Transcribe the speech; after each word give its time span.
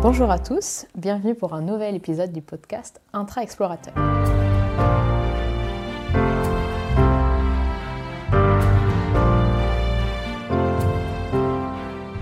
Bonjour 0.00 0.30
à 0.30 0.38
tous, 0.38 0.86
bienvenue 0.94 1.34
pour 1.34 1.54
un 1.54 1.60
nouvel 1.60 1.96
épisode 1.96 2.30
du 2.30 2.40
podcast 2.40 3.00
Intra 3.12 3.42
Explorateur. 3.42 3.92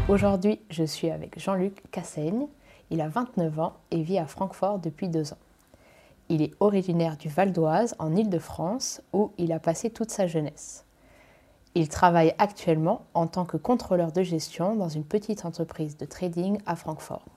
Aujourd'hui, 0.08 0.58
je 0.70 0.84
suis 0.84 1.10
avec 1.10 1.38
Jean-Luc 1.38 1.82
Cassaigne. 1.90 2.46
Il 2.88 3.02
a 3.02 3.08
29 3.08 3.60
ans 3.60 3.74
et 3.90 4.02
vit 4.02 4.18
à 4.18 4.24
Francfort 4.24 4.78
depuis 4.78 5.10
deux 5.10 5.34
ans. 5.34 5.38
Il 6.30 6.40
est 6.40 6.54
originaire 6.60 7.18
du 7.18 7.28
Val 7.28 7.52
d'Oise, 7.52 7.94
en 7.98 8.16
Île-de-France, 8.16 9.02
où 9.12 9.32
il 9.36 9.52
a 9.52 9.58
passé 9.58 9.90
toute 9.90 10.10
sa 10.10 10.26
jeunesse. 10.26 10.86
Il 11.74 11.90
travaille 11.90 12.34
actuellement 12.38 13.02
en 13.12 13.26
tant 13.26 13.44
que 13.44 13.58
contrôleur 13.58 14.12
de 14.12 14.22
gestion 14.22 14.76
dans 14.76 14.88
une 14.88 15.04
petite 15.04 15.44
entreprise 15.44 15.98
de 15.98 16.06
trading 16.06 16.58
à 16.64 16.74
Francfort. 16.74 17.35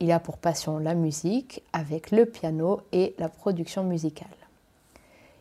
Il 0.00 0.12
a 0.12 0.20
pour 0.20 0.38
passion 0.38 0.78
la 0.78 0.94
musique 0.94 1.64
avec 1.72 2.12
le 2.12 2.24
piano 2.24 2.82
et 2.92 3.16
la 3.18 3.28
production 3.28 3.82
musicale. 3.82 4.28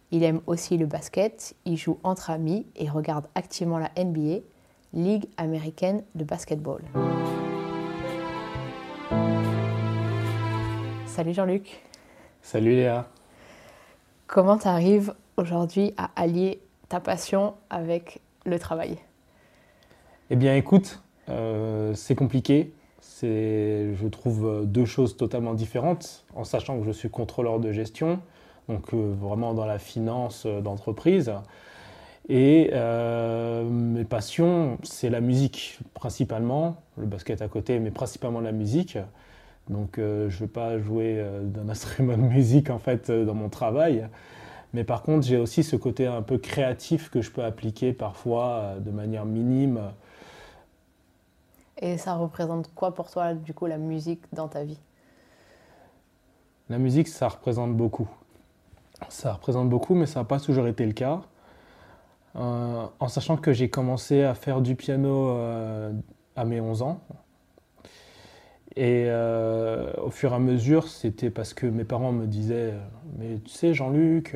Il 0.09 0.23
aime 0.23 0.41
aussi 0.47 0.77
le 0.77 0.87
basket, 0.87 1.55
il 1.65 1.77
joue 1.77 1.99
entre 2.01 2.31
amis 2.31 2.65
et 2.75 2.89
regarde 2.89 3.27
activement 3.35 3.77
la 3.77 3.91
NBA, 4.03 4.39
Ligue 4.93 5.25
américaine 5.37 6.01
de 6.15 6.23
basketball. 6.23 6.81
Salut 11.05 11.33
Jean-Luc. 11.33 11.79
Salut 12.41 12.71
Léa. 12.71 13.07
Comment 14.25 14.57
tu 14.57 14.67
arrives 14.67 15.13
aujourd'hui 15.35 15.93
à 15.97 16.09
allier 16.15 16.61
ta 16.89 16.99
passion 16.99 17.53
avec 17.69 18.21
le 18.43 18.57
travail? 18.57 18.97
Eh 20.31 20.35
bien 20.35 20.55
écoute, 20.55 21.03
euh, 21.29 21.93
c'est 21.93 22.15
compliqué. 22.15 22.73
Je 23.23 24.07
trouve, 24.07 24.65
deux 24.65 24.85
choses 24.85 25.17
totalement 25.17 25.53
différentes, 25.53 26.25
en 26.35 26.43
sachant 26.43 26.79
que 26.79 26.85
je 26.85 26.91
suis 26.91 27.09
contrôleur 27.09 27.59
de 27.59 27.71
gestion, 27.71 28.19
donc 28.69 28.93
euh, 28.93 29.13
vraiment 29.19 29.53
dans 29.53 29.65
la 29.65 29.79
finance 29.79 30.43
euh, 30.45 30.61
d'entreprise. 30.61 31.31
Et 32.29 32.71
mes 33.71 34.03
passions, 34.03 34.77
c'est 34.83 35.09
la 35.09 35.21
musique 35.21 35.79
principalement, 35.93 36.81
le 36.97 37.05
basket 37.05 37.41
à 37.41 37.47
côté, 37.47 37.79
mais 37.79 37.89
principalement 37.89 38.41
la 38.41 38.51
musique. 38.51 38.97
Donc 39.69 39.93
je 39.95 40.01
ne 40.01 40.27
veux 40.27 40.47
pas 40.47 40.77
jouer 40.77 41.25
d'un 41.43 41.69
instrument 41.69 42.17
de 42.17 42.23
musique 42.23 42.69
en 42.69 42.79
fait 42.79 43.09
dans 43.09 43.33
mon 43.33 43.47
travail. 43.47 44.09
Mais 44.73 44.83
par 44.83 45.03
contre, 45.03 45.25
j'ai 45.25 45.37
aussi 45.37 45.63
ce 45.63 45.77
côté 45.77 46.05
un 46.05 46.21
peu 46.21 46.37
créatif 46.37 47.09
que 47.09 47.21
je 47.21 47.31
peux 47.31 47.45
appliquer 47.45 47.93
parfois 47.93 48.75
de 48.81 48.91
manière 48.91 49.23
minime 49.23 49.79
et 51.79 51.97
ça 51.97 52.15
représente 52.15 52.73
quoi 52.73 52.93
pour 52.93 53.09
toi, 53.09 53.33
du 53.33 53.53
coup, 53.53 53.65
la 53.65 53.77
musique 53.77 54.21
dans 54.33 54.47
ta 54.47 54.63
vie? 54.63 54.79
La 56.69 56.77
musique, 56.77 57.07
ça 57.07 57.27
représente 57.29 57.75
beaucoup. 57.75 58.09
Ça 59.09 59.33
représente 59.33 59.69
beaucoup, 59.69 59.95
mais 59.95 60.05
ça 60.05 60.19
n'a 60.19 60.25
pas 60.25 60.39
toujours 60.39 60.67
été 60.67 60.85
le 60.85 60.93
cas. 60.93 61.21
Euh, 62.35 62.85
en 62.99 63.07
sachant 63.07 63.37
que 63.37 63.53
j'ai 63.53 63.69
commencé 63.69 64.23
à 64.23 64.33
faire 64.33 64.61
du 64.61 64.75
piano 64.75 65.29
euh, 65.29 65.91
à 66.35 66.45
mes 66.45 66.59
11 66.59 66.81
ans. 66.81 66.99
Et 68.75 69.05
euh, 69.07 69.91
au 70.03 70.11
fur 70.11 70.33
et 70.33 70.35
à 70.35 70.39
mesure, 70.39 70.87
c'était 70.87 71.29
parce 71.31 71.53
que 71.53 71.65
mes 71.65 71.83
parents 71.83 72.11
me 72.11 72.27
disaient 72.27 72.73
Mais 73.17 73.39
tu 73.43 73.49
sais, 73.49 73.73
Jean-Luc, 73.73 74.35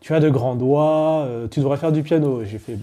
tu 0.00 0.14
as 0.14 0.20
de 0.20 0.30
grands 0.30 0.56
doigts, 0.56 1.28
tu 1.50 1.60
devrais 1.60 1.76
faire 1.76 1.92
du 1.92 2.02
piano. 2.02 2.44
J'ai 2.44 2.58
fait 2.58 2.78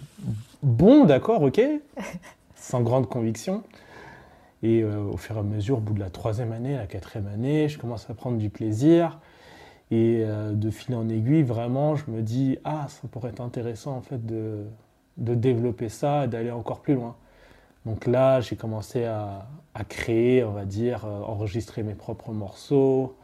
Bon, 0.61 1.05
d'accord, 1.05 1.41
ok. 1.41 1.61
sans 2.63 2.81
grande 2.81 3.07
conviction. 3.07 3.61
Et 4.63 4.81
euh, 4.81 5.03
au 5.03 5.17
fur 5.17 5.35
et 5.35 5.39
à 5.39 5.43
mesure, 5.43 5.79
au 5.79 5.81
bout 5.81 5.93
de 5.93 5.99
la 5.99 6.09
troisième 6.09 6.53
année, 6.53 6.77
la 6.77 6.87
quatrième 6.87 7.27
année, 7.27 7.67
je 7.67 7.77
commence 7.77 8.09
à 8.09 8.13
prendre 8.13 8.37
du 8.37 8.49
plaisir. 8.49 9.19
Et 9.91 10.23
euh, 10.23 10.53
de 10.53 10.69
fil 10.69 10.95
en 10.95 11.09
aiguille, 11.09 11.43
vraiment, 11.43 11.95
je 11.95 12.09
me 12.09 12.21
dis, 12.21 12.57
ah, 12.63 12.87
ça 12.87 13.07
pourrait 13.11 13.29
être 13.31 13.41
intéressant 13.41 13.97
en 13.97 14.01
fait 14.01 14.25
de, 14.25 14.63
de 15.17 15.35
développer 15.35 15.89
ça 15.89 16.23
et 16.23 16.27
d'aller 16.29 16.51
encore 16.51 16.81
plus 16.81 16.95
loin. 16.95 17.17
Donc 17.85 18.07
là, 18.07 18.39
j'ai 18.39 18.55
commencé 18.55 19.03
à, 19.03 19.45
à, 19.73 19.83
créer, 19.83 20.45
on 20.45 20.53
va 20.53 20.63
dire, 20.63 21.03
euh, 21.03 21.21
enregistrer 21.23 21.83
mes 21.83 21.95
propres 21.95 22.31
morceaux. 22.31 23.17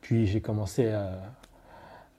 Puis 0.00 0.26
j'ai 0.26 0.40
commencé 0.40 0.86
à, 0.86 1.18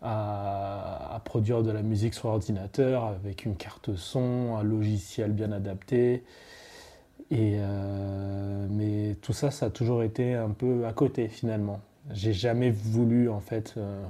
à, 0.01 1.21
produire 1.25 1.63
de 1.63 1.71
la 1.71 1.81
musique 1.81 2.13
sur 2.13 2.29
ordinateur 2.29 3.05
avec 3.05 3.45
une 3.45 3.55
carte 3.55 3.95
son, 3.95 4.55
un 4.57 4.63
logiciel 4.63 5.31
bien 5.31 5.51
adapté. 5.51 6.23
Et 7.29 7.57
euh, 7.57 8.67
mais 8.69 9.15
tout 9.21 9.33
ça, 9.33 9.51
ça 9.51 9.65
a 9.65 9.69
toujours 9.69 10.03
été 10.03 10.35
un 10.35 10.51
peu 10.51 10.85
à 10.85 10.93
côté 10.93 11.27
finalement. 11.27 11.81
J'ai 12.11 12.31
jamais 12.31 12.71
voulu 12.71 13.29
en 13.29 13.41
fait 13.41 13.73
euh, 13.77 14.05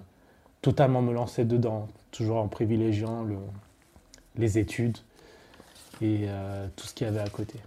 totalement 0.62 1.02
me 1.02 1.14
lancer 1.14 1.46
dedans, 1.46 1.88
toujours 2.12 2.38
en 2.38 2.48
privilégiant 2.48 3.24
le, 3.24 3.38
les 4.36 4.60
études 4.60 4.98
et 6.02 6.26
euh, 6.28 6.68
tout 6.76 6.86
ce 6.86 6.94
qu'il 6.94 7.08
y 7.08 7.10
avait 7.10 7.22
à 7.22 7.30
côté. 7.30 7.60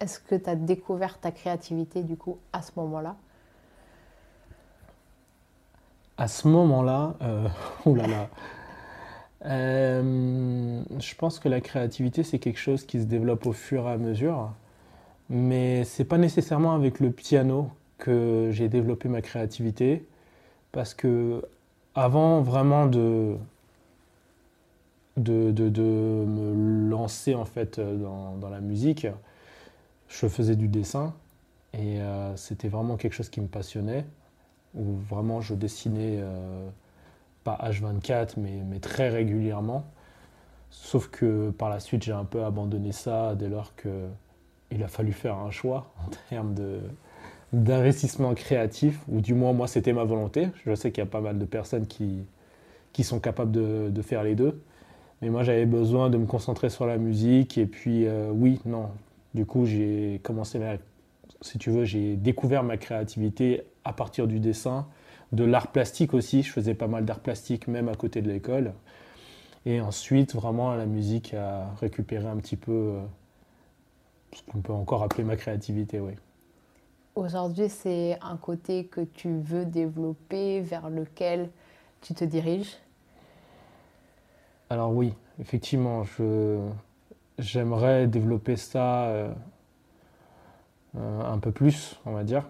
Est-ce 0.00 0.18
que 0.18 0.34
tu 0.34 0.48
as 0.48 0.56
découvert 0.56 1.18
ta 1.18 1.30
créativité 1.30 2.02
du 2.02 2.16
coup 2.16 2.38
à 2.52 2.62
ce 2.62 2.72
moment-là? 2.76 3.16
À 6.18 6.28
ce 6.28 6.48
moment-là, 6.48 7.14
oh 7.86 7.94
là 7.94 8.06
là. 8.06 8.28
Euh, 9.46 10.82
je 10.98 11.14
pense 11.16 11.38
que 11.38 11.48
la 11.48 11.60
créativité, 11.60 12.22
c'est 12.22 12.38
quelque 12.38 12.58
chose 12.58 12.84
qui 12.84 13.00
se 13.00 13.06
développe 13.06 13.46
au 13.46 13.52
fur 13.52 13.88
et 13.88 13.92
à 13.92 13.96
mesure. 13.96 14.52
Mais 15.30 15.84
c'est 15.84 16.04
pas 16.04 16.18
nécessairement 16.18 16.74
avec 16.74 17.00
le 17.00 17.10
piano 17.10 17.70
que 17.98 18.50
j'ai 18.52 18.68
développé 18.68 19.08
ma 19.08 19.22
créativité. 19.22 20.06
Parce 20.72 20.94
que 20.94 21.44
avant 21.94 22.40
vraiment 22.42 22.86
de, 22.86 23.36
de, 25.16 25.50
de, 25.50 25.68
de 25.68 25.82
me 25.82 26.88
lancer 26.90 27.34
en 27.34 27.44
fait 27.44 27.80
dans, 27.80 28.36
dans, 28.36 28.48
la 28.50 28.60
musique, 28.60 29.06
je 30.08 30.26
faisais 30.28 30.56
du 30.56 30.68
dessin. 30.68 31.14
Et 31.74 32.00
euh, 32.00 32.36
c'était 32.36 32.68
vraiment 32.68 32.96
quelque 32.96 33.14
chose 33.14 33.30
qui 33.30 33.40
me 33.40 33.48
passionnait. 33.48 34.04
Où 34.74 34.96
vraiment 35.08 35.40
je 35.40 35.54
dessinais. 35.54 36.18
Euh, 36.20 36.68
pas 37.44 37.58
H24, 37.62 38.34
mais, 38.36 38.78
très 38.78 39.08
régulièrement. 39.08 39.84
Sauf 40.70 41.08
que 41.08 41.50
par 41.50 41.68
la 41.68 41.80
suite, 41.80 42.02
j'ai 42.02 42.12
un 42.12 42.24
peu 42.24 42.44
abandonné 42.44 42.92
ça 42.92 43.34
dès 43.34 43.48
lors 43.48 43.72
qu'il 43.76 44.82
a 44.82 44.88
fallu 44.88 45.12
faire 45.12 45.36
un 45.36 45.50
choix 45.50 45.92
en 46.06 46.10
termes 46.30 46.54
d'investissement 47.52 48.34
créatif, 48.34 49.00
ou 49.08 49.20
du 49.20 49.34
moins 49.34 49.52
moi 49.52 49.66
c'était 49.66 49.92
ma 49.92 50.04
volonté. 50.04 50.48
Je 50.64 50.74
sais 50.74 50.90
qu'il 50.90 51.02
y 51.02 51.06
a 51.06 51.10
pas 51.10 51.20
mal 51.20 51.38
de 51.38 51.44
personnes 51.44 51.86
qui, 51.86 52.24
sont 53.04 53.20
capables 53.20 53.52
de, 53.52 54.02
faire 54.02 54.22
les 54.22 54.34
deux. 54.34 54.62
Mais 55.20 55.28
moi 55.28 55.42
j'avais 55.42 55.66
besoin 55.66 56.10
de 56.10 56.16
me 56.16 56.26
concentrer 56.26 56.70
sur 56.70 56.86
la 56.86 56.96
musique 56.96 57.58
et 57.58 57.66
puis 57.66 58.06
euh, 58.06 58.30
oui, 58.32 58.60
non. 58.64 58.88
Du 59.34 59.46
coup 59.46 59.66
j'ai 59.66 60.20
commencé, 60.22 60.58
si 61.40 61.58
tu 61.58 61.70
veux, 61.70 61.84
j'ai 61.84 62.16
découvert 62.16 62.62
ma 62.62 62.76
créativité 62.76 63.62
à 63.84 63.92
partir 63.92 64.26
du 64.26 64.40
dessin 64.40 64.86
de 65.32 65.44
l'art 65.44 65.68
plastique 65.68 66.14
aussi. 66.14 66.42
Je 66.42 66.52
faisais 66.52 66.74
pas 66.74 66.86
mal 66.86 67.04
d'art 67.04 67.20
plastique 67.20 67.68
même 67.68 67.88
à 67.88 67.94
côté 67.94 68.22
de 68.22 68.30
l'école. 68.30 68.72
Et 69.64 69.80
ensuite, 69.80 70.34
vraiment, 70.34 70.74
la 70.74 70.86
musique 70.86 71.34
a 71.34 71.72
récupéré 71.80 72.26
un 72.26 72.36
petit 72.36 72.56
peu 72.56 72.72
euh, 72.72 73.00
ce 74.32 74.42
qu'on 74.50 74.60
peut 74.60 74.72
encore 74.72 75.02
appeler 75.02 75.24
ma 75.24 75.36
créativité, 75.36 76.00
oui. 76.00 76.12
Aujourd'hui, 77.14 77.68
c'est 77.68 78.18
un 78.22 78.36
côté 78.36 78.86
que 78.86 79.02
tu 79.02 79.38
veux 79.38 79.66
développer, 79.66 80.60
vers 80.62 80.88
lequel 80.88 81.50
tu 82.00 82.14
te 82.14 82.24
diriges? 82.24 82.76
Alors 84.70 84.92
oui, 84.92 85.12
effectivement, 85.38 86.04
je, 86.04 86.58
j'aimerais 87.38 88.06
développer 88.06 88.56
ça 88.56 89.04
euh, 89.04 89.32
un 90.94 91.38
peu 91.38 91.52
plus, 91.52 91.98
on 92.04 92.12
va 92.12 92.24
dire 92.24 92.44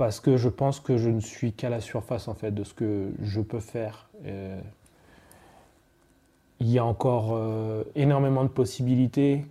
parce 0.00 0.18
que 0.18 0.38
je 0.38 0.48
pense 0.48 0.80
que 0.80 0.96
je 0.96 1.10
ne 1.10 1.20
suis 1.20 1.52
qu'à 1.52 1.68
la 1.68 1.82
surface 1.82 2.26
en 2.26 2.32
fait 2.32 2.52
de 2.52 2.64
ce 2.64 2.72
que 2.72 3.12
je 3.20 3.42
peux 3.42 3.60
faire. 3.60 4.08
il 6.58 6.70
y 6.70 6.78
a 6.78 6.84
encore 6.86 7.34
euh, 7.34 7.84
énormément 7.94 8.44
de 8.44 8.48
possibilités 8.48 9.44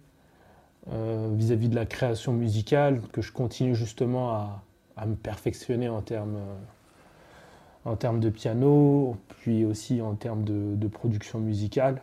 euh, 0.91 1.31
vis-à-vis 1.35 1.69
de 1.69 1.75
la 1.75 1.85
création 1.85 2.33
musicale 2.33 2.99
que 3.11 3.21
je 3.21 3.31
continue 3.31 3.75
justement 3.75 4.31
à, 4.97 5.05
me 5.05 5.13
perfectionner 5.13 5.87
en 5.87 6.01
termes, 6.01 6.39
en 7.85 7.95
termes 7.95 8.19
de 8.19 8.31
piano, 8.31 9.17
puis 9.27 9.65
aussi 9.65 10.01
en 10.01 10.15
termes 10.15 10.43
de 10.43 10.87
production 10.87 11.39
musicale 11.39 12.01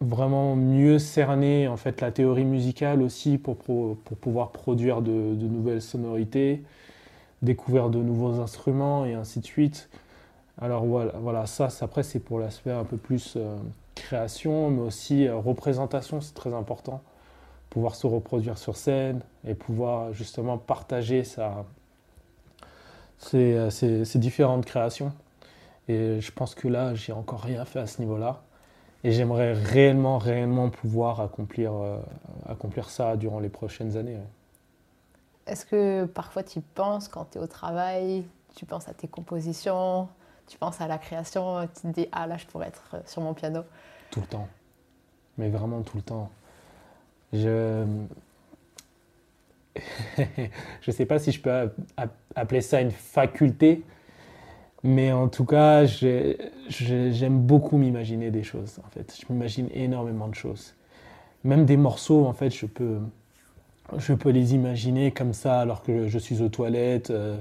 vraiment 0.00 0.56
mieux 0.56 0.98
cerner 0.98 1.68
en 1.68 1.76
fait 1.76 2.00
la 2.00 2.10
théorie 2.10 2.44
musicale 2.44 3.02
aussi 3.02 3.38
pour, 3.38 3.56
pour, 3.56 3.96
pouvoir 3.96 4.50
produire 4.50 5.02
de, 5.02 5.10
nouvelles 5.10 5.82
sonorités, 5.82 6.62
découvrir 7.42 7.90
de 7.90 7.98
nouveaux 7.98 8.40
instruments 8.40 9.04
et 9.04 9.14
ainsi 9.14 9.40
de 9.40 9.46
suite. 9.46 9.88
Alors 10.60 10.84
voilà, 10.84 11.12
voilà 11.20 11.46
ça, 11.46 11.68
après 11.80 12.02
c'est 12.02 12.20
pour 12.20 12.38
l'aspect 12.38 12.70
un 12.70 12.84
peu 12.84 12.96
plus 12.96 13.34
euh, 13.36 13.56
création, 13.94 14.70
mais 14.70 14.82
aussi 14.82 15.26
euh, 15.26 15.36
représentation, 15.36 16.20
c'est 16.20 16.34
très 16.34 16.54
important. 16.54 17.02
pouvoir 17.70 17.94
se 17.94 18.06
reproduire 18.06 18.58
sur 18.58 18.76
scène 18.76 19.20
et 19.46 19.54
pouvoir 19.54 20.12
justement 20.12 20.58
partager 20.58 21.24
sa, 21.24 21.64
ces, 23.18 24.18
différentes 24.18 24.64
créations. 24.64 25.12
Et 25.88 26.20
je 26.20 26.32
pense 26.32 26.54
que 26.54 26.68
là, 26.68 26.94
j'ai 26.94 27.12
encore 27.12 27.40
rien 27.40 27.64
fait 27.64 27.80
à 27.80 27.86
ce 27.86 28.00
niveau-là. 28.00 28.42
Et 29.04 29.12
j'aimerais 29.12 29.52
réellement, 29.52 30.16
réellement 30.16 30.70
pouvoir 30.70 31.20
accomplir, 31.20 31.74
euh, 31.74 31.98
accomplir 32.48 32.88
ça 32.88 33.16
durant 33.16 33.38
les 33.38 33.50
prochaines 33.50 33.98
années. 33.98 34.18
Est-ce 35.46 35.66
que 35.66 36.06
parfois 36.06 36.42
tu 36.42 36.62
penses 36.62 37.08
quand 37.08 37.26
tu 37.32 37.38
es 37.38 37.40
au 37.40 37.46
travail, 37.46 38.26
tu 38.56 38.64
penses 38.64 38.88
à 38.88 38.94
tes 38.94 39.06
compositions, 39.06 40.08
tu 40.46 40.56
penses 40.56 40.80
à 40.80 40.88
la 40.88 40.96
création, 40.96 41.68
tu 41.74 41.82
te 41.82 41.86
dis 41.88 42.08
ah 42.12 42.26
là 42.26 42.38
je 42.38 42.46
pourrais 42.46 42.68
être 42.68 42.96
sur 43.06 43.20
mon 43.20 43.34
piano 43.34 43.60
Tout 44.10 44.20
le 44.20 44.26
temps. 44.26 44.48
Mais 45.36 45.50
vraiment 45.50 45.82
tout 45.82 45.98
le 45.98 46.02
temps. 46.02 46.30
Je 47.34 47.84
je 50.80 50.90
sais 50.90 51.04
pas 51.04 51.18
si 51.18 51.30
je 51.30 51.42
peux 51.42 51.72
appeler 52.36 52.60
ça 52.62 52.80
une 52.80 52.90
faculté, 52.92 53.82
mais 54.84 55.12
en 55.12 55.28
tout 55.28 55.46
cas, 55.46 55.86
j'aime 55.86 57.38
beaucoup 57.38 57.78
m'imaginer 57.78 58.30
des 58.30 58.42
choses. 58.42 58.78
En 58.86 58.90
fait, 58.90 59.16
je 59.18 59.32
m'imagine 59.32 59.68
énormément 59.72 60.28
de 60.28 60.34
choses. 60.34 60.74
Même 61.42 61.64
des 61.64 61.78
morceaux, 61.78 62.26
en 62.26 62.34
fait, 62.34 62.50
je 62.50 62.66
peux, 62.66 63.00
les 64.30 64.54
imaginer 64.54 65.10
comme 65.10 65.32
ça 65.32 65.60
alors 65.60 65.82
que 65.82 66.06
je 66.06 66.18
suis 66.18 66.42
aux 66.42 66.50
toilettes. 66.50 67.08
Euh. 67.08 67.38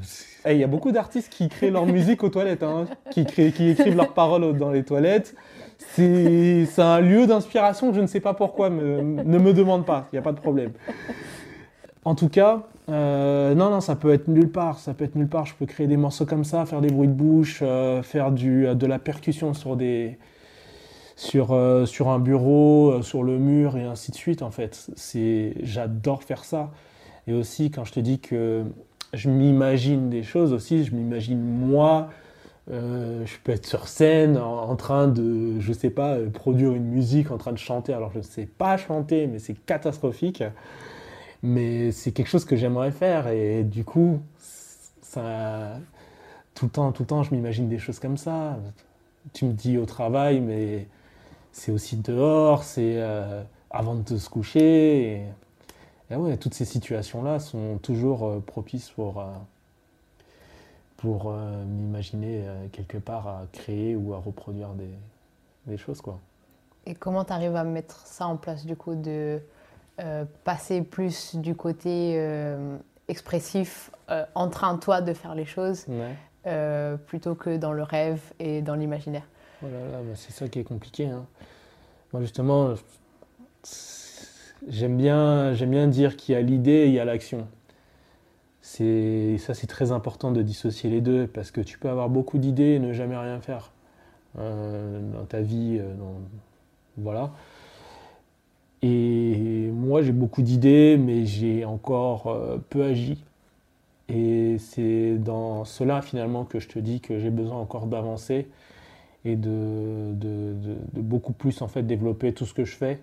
Il 0.50 0.56
y 0.56 0.64
a 0.64 0.68
beaucoup 0.68 0.94
d'artistes 0.94 1.30
qui 1.30 1.50
créent 1.50 1.70
leur 1.70 1.86
musique 1.86 2.24
aux 2.24 2.30
toilettes, 2.30 2.64
hein, 2.64 2.86
qui 3.12 3.22
écrivent 3.22 3.96
leurs 3.96 4.14
paroles 4.14 4.58
dans 4.58 4.72
les 4.72 4.84
toilettes. 4.84 5.36
C'est 5.78 6.66
un 6.78 7.02
lieu 7.02 7.28
d'inspiration, 7.28 7.94
je 7.94 8.00
ne 8.00 8.08
sais 8.08 8.22
pas 8.22 8.34
pourquoi, 8.34 8.70
ne 8.70 9.38
me 9.38 9.54
demande 9.54 9.86
pas, 9.86 10.08
il 10.12 10.16
n'y 10.16 10.20
a 10.20 10.22
pas 10.22 10.32
de 10.32 10.40
problème. 10.40 10.72
En 12.06 12.16
tout 12.16 12.30
cas, 12.30 12.64
euh, 12.90 13.56
non, 13.56 13.70
non, 13.70 13.82
ça 13.82 13.96
peut 13.96 14.14
être 14.14 14.28
nulle 14.28 14.50
part. 14.50 14.80
Ça 14.80 14.94
peut 14.94 15.06
être 15.06 15.16
nulle 15.16 15.28
part. 15.28 15.46
Je 15.46 15.56
peux 15.56 15.66
créer 15.66 15.88
des 15.88 15.98
morceaux 15.98 16.26
comme 16.26 16.44
ça, 16.44 16.66
faire 16.66 16.82
des 16.82 16.90
bruits 16.90 17.08
de 17.08 17.14
bouche, 17.14 17.60
euh, 17.62 18.04
faire 18.04 18.32
du, 18.32 18.68
de 18.76 18.86
la 18.86 19.00
percussion 19.00 19.54
sur, 19.54 19.76
des, 19.76 20.18
sur, 21.16 21.52
euh, 21.52 21.86
sur 21.86 22.10
un 22.10 22.20
bureau, 22.20 23.02
sur 23.02 23.24
le 23.24 23.38
mur 23.38 23.78
et 23.78 23.84
ainsi 23.84 24.12
de 24.12 24.16
suite. 24.16 24.42
En 24.42 24.52
fait, 24.52 24.90
j'adore 25.64 26.24
faire 26.24 26.44
ça. 26.44 26.72
Et 27.28 27.34
aussi, 27.34 27.72
quand 27.72 27.86
je 27.86 27.94
te 27.94 28.00
dis 28.00 28.20
que 28.20 28.64
je 29.14 29.30
m'imagine 29.30 30.10
des 30.10 30.24
choses 30.24 30.52
aussi, 30.52 30.84
je 30.84 30.94
m'imagine 30.94 31.40
moi. 31.40 32.10
je 32.70 33.38
peux 33.44 33.54
être 33.54 33.66
sur 33.66 33.88
scène 33.88 34.38
en, 34.38 34.76
train 34.76 35.08
de, 35.08 35.58
je 35.60 35.72
sais 35.72 35.90
pas, 35.90 36.18
produire 36.34 36.74
une 36.74 36.86
musique, 36.86 37.32
en 37.32 37.38
train 37.38 37.54
de 37.54 37.58
chanter. 37.58 37.94
Alors 37.94 38.12
je 38.12 38.18
ne 38.18 38.24
sais 38.24 38.46
pas 38.46 38.76
chanter, 38.76 39.28
mais 39.28 39.40
c'est 39.40 39.54
catastrophique. 39.54 40.44
Mais 41.44 41.92
c'est 41.92 42.14
quelque 42.14 42.30
chose 42.30 42.46
que 42.46 42.56
j'aimerais 42.56 42.92
faire 42.92 43.28
et 43.28 43.64
du 43.64 43.84
coup, 43.84 44.22
ça, 45.02 45.78
tout 46.56 46.66
le 46.66 46.72
temps, 46.72 46.92
tout 46.94 47.04
le 47.04 47.08
temps, 47.08 47.22
je 47.22 47.36
m'imagine 47.36 47.68
des 47.68 47.80
choses 47.80 48.00
comme 48.00 48.18
ça. 48.18 48.58
Tu 49.34 49.46
me 49.46 49.52
dis 49.52 49.78
au 49.78 49.86
travail, 49.86 50.40
mais 50.40 50.88
c'est 51.52 51.72
aussi 51.72 51.98
dehors, 51.98 52.64
c'est 52.64 52.96
euh, 52.98 53.44
avant 53.70 53.96
de 53.96 54.18
se 54.18 54.30
coucher. 54.30 55.26
Et, 56.10 56.16
ouais, 56.16 56.38
toutes 56.38 56.54
ces 56.54 56.66
situations-là 56.66 57.40
sont 57.40 57.78
toujours 57.78 58.26
euh, 58.26 58.40
propices 58.40 58.90
pour, 58.90 59.20
euh, 59.20 59.26
pour 60.96 61.34
m'imaginer 61.34 62.46
quelque 62.72 62.98
part 62.98 63.28
à 63.28 63.44
créer 63.52 63.98
ou 63.98 64.14
à 64.14 64.18
reproduire 64.18 64.70
des, 64.70 64.96
des 65.68 65.78
choses. 65.78 66.00
Quoi. 66.00 66.20
Et 66.86 66.96
comment 66.96 67.26
tu 67.26 67.34
arrives 67.34 67.58
à 67.58 67.66
mettre 67.66 68.08
ça 68.08 68.28
en 68.28 68.38
place 68.38 68.66
du 68.66 68.78
coup 68.78 68.96
de 68.96 69.42
euh, 70.00 70.26
passer 70.44 70.82
plus 70.82 71.36
du 71.36 71.54
côté 71.54 72.16
euh, 72.16 72.78
expressif, 73.08 73.92
euh, 74.10 74.26
en 74.34 74.50
train 74.50 74.76
toi 74.78 75.02
de 75.02 75.14
faire 75.14 75.36
les 75.36 75.46
choses, 75.46 75.86
plutôt 77.06 77.36
que 77.36 77.58
dans 77.58 77.74
le 77.74 77.84
rêve 77.84 78.20
et 78.40 78.64
dans 78.64 78.74
l'imaginaire. 78.74 79.28
Oh 79.64 79.68
c'est 80.16 80.32
ça 80.32 80.48
qui 80.48 80.58
est 80.58 80.64
compliqué. 80.64 81.06
Hein. 81.06 81.28
Moi 82.12 82.24
justement, 82.24 82.74
j'aime 84.68 84.98
bien, 84.98 85.54
j'aime 85.54 85.70
bien 85.70 85.88
dire 85.88 86.18
qu'il 86.18 86.34
y 86.34 86.38
a 86.40 86.42
l'idée 86.42 86.72
et 86.72 86.88
il 86.88 86.94
y 86.94 87.00
a 87.00 87.06
l'action. 87.06 87.48
C'est 88.62 89.38
ça, 89.38 89.54
c'est 89.54 89.68
très 89.68 89.92
important 89.92 90.32
de 90.32 90.42
dissocier 90.42 90.90
les 90.90 91.02
deux 91.02 91.28
parce 91.28 91.52
que 91.52 91.62
tu 91.62 91.78
peux 91.78 91.90
avoir 91.90 92.10
beaucoup 92.10 92.40
d'idées 92.40 92.74
et 92.74 92.80
ne 92.80 92.94
jamais 92.94 93.18
rien 93.18 93.40
faire 93.42 93.72
dans 94.36 95.26
ta 95.30 95.42
vie. 95.42 95.80
voilà. 96.98 97.32
Et 98.84 99.70
moi, 99.72 100.02
j'ai 100.02 100.12
beaucoup 100.12 100.42
d'idées, 100.42 100.98
mais 100.98 101.26
j'ai 101.26 101.64
encore 101.64 102.28
euh, 102.28 102.58
peu 102.70 102.84
agi. 102.84 103.24
Et 104.10 104.58
c'est 104.60 105.18
dans 105.18 105.64
cela, 105.64 106.02
finalement, 106.02 106.44
que 106.44 106.60
je 106.60 106.68
te 106.68 106.80
dis 106.80 107.00
que 107.00 107.18
j'ai 107.18 107.30
besoin 107.30 107.58
encore 107.58 107.88
d'avancer 107.88 108.48
et 109.24 109.38
de, 109.38 110.14
beaucoup 110.96 111.32
plus, 111.32 111.62
en 111.62 111.70
fait, 111.70 111.84
développer 111.84 112.34
tout 112.34 112.46
ce 112.46 112.54
que 112.54 112.66
je 112.66 112.76
fais, 112.76 113.00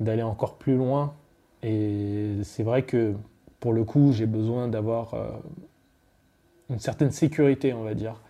d'aller 0.00 0.24
encore 0.24 0.56
plus 0.56 0.76
loin. 0.76 1.14
Et 1.62 2.32
c'est 2.42 2.64
vrai 2.64 2.82
que, 2.82 3.14
pour 3.60 3.72
le 3.72 3.84
coup, 3.84 4.12
j'ai 4.12 4.26
besoin 4.26 4.66
d'avoir 4.66 5.14
euh, 5.14 5.30
une 6.70 6.80
certaine 6.80 7.12
sécurité, 7.12 7.72
on 7.72 7.84
va 7.84 7.94
dire. 7.94 8.20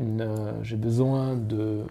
Euh, 0.00 0.52
j'ai 0.62 0.76
besoin 0.76 1.36
de 1.36 1.84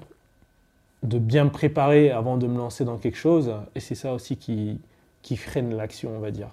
de 1.03 1.19
bien 1.19 1.45
me 1.45 1.49
préparer 1.49 2.11
avant 2.11 2.37
de 2.37 2.47
me 2.47 2.57
lancer 2.57 2.85
dans 2.85 2.97
quelque 2.97 3.17
chose. 3.17 3.53
Et 3.75 3.79
c'est 3.79 3.95
ça 3.95 4.13
aussi 4.13 4.37
qui, 4.37 4.79
freine 5.35 5.75
l'action, 5.75 6.11
on 6.15 6.19
va 6.19 6.31
dire. 6.31 6.49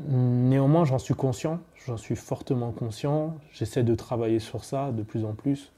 Néanmoins, 0.00 0.84
j'en 0.84 0.98
suis 0.98 1.14
conscient, 1.14 1.60
j'en 1.86 1.96
suis 1.96 2.16
fortement 2.16 2.70
conscient. 2.70 3.36
J'essaie 3.52 3.82
de 3.82 3.94
travailler 3.94 4.40
sur 4.40 4.64
ça 4.64 4.92
de 4.92 5.02
plus 5.02 5.24
en 5.24 5.32
plus, 5.32 5.72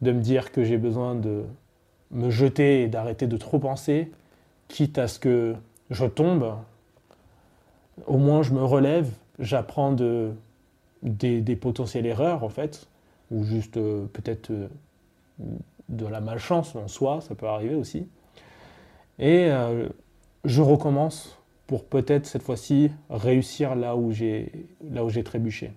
de 0.00 0.12
me 0.12 0.20
dire 0.20 0.52
que 0.52 0.62
j'ai 0.62 0.78
besoin 0.78 1.14
de 1.14 1.44
me 2.12 2.30
jeter 2.30 2.82
et 2.82 2.88
d'arrêter 2.88 3.26
de 3.26 3.36
trop 3.36 3.58
penser, 3.58 4.12
quitte 4.68 4.98
à 4.98 5.08
ce 5.08 5.18
que 5.18 5.56
je 5.90 6.06
tombe. 6.06 6.54
Au 8.06 8.16
moins, 8.16 8.42
je 8.42 8.52
me 8.52 8.62
relève, 8.62 9.10
j'apprends 9.40 9.92
de, 9.92 10.32
des, 11.02 11.56
potentielles 11.56 12.06
erreurs, 12.06 12.44
en 12.44 12.48
fait, 12.48 12.86
ou 13.30 13.44
juste 13.44 13.76
euh, 13.76 14.06
peut-être 14.12 14.50
euh, 14.50 14.68
de 15.88 16.06
la 16.06 16.20
malchance 16.20 16.74
en 16.74 16.88
soi, 16.88 17.20
ça 17.20 17.34
peut 17.34 17.46
arriver 17.46 17.74
aussi. 17.74 18.08
Et 19.18 19.50
euh, 19.50 19.88
je 20.44 20.62
recommence 20.62 21.38
pour 21.66 21.84
peut-être 21.84 22.26
cette 22.26 22.42
fois-ci 22.42 22.90
réussir 23.10 23.74
là 23.74 23.96
où 23.96 24.12
j'ai 24.12 24.66
là 24.82 25.04
où 25.04 25.08
j'ai 25.10 25.24
trébuché. 25.24 25.72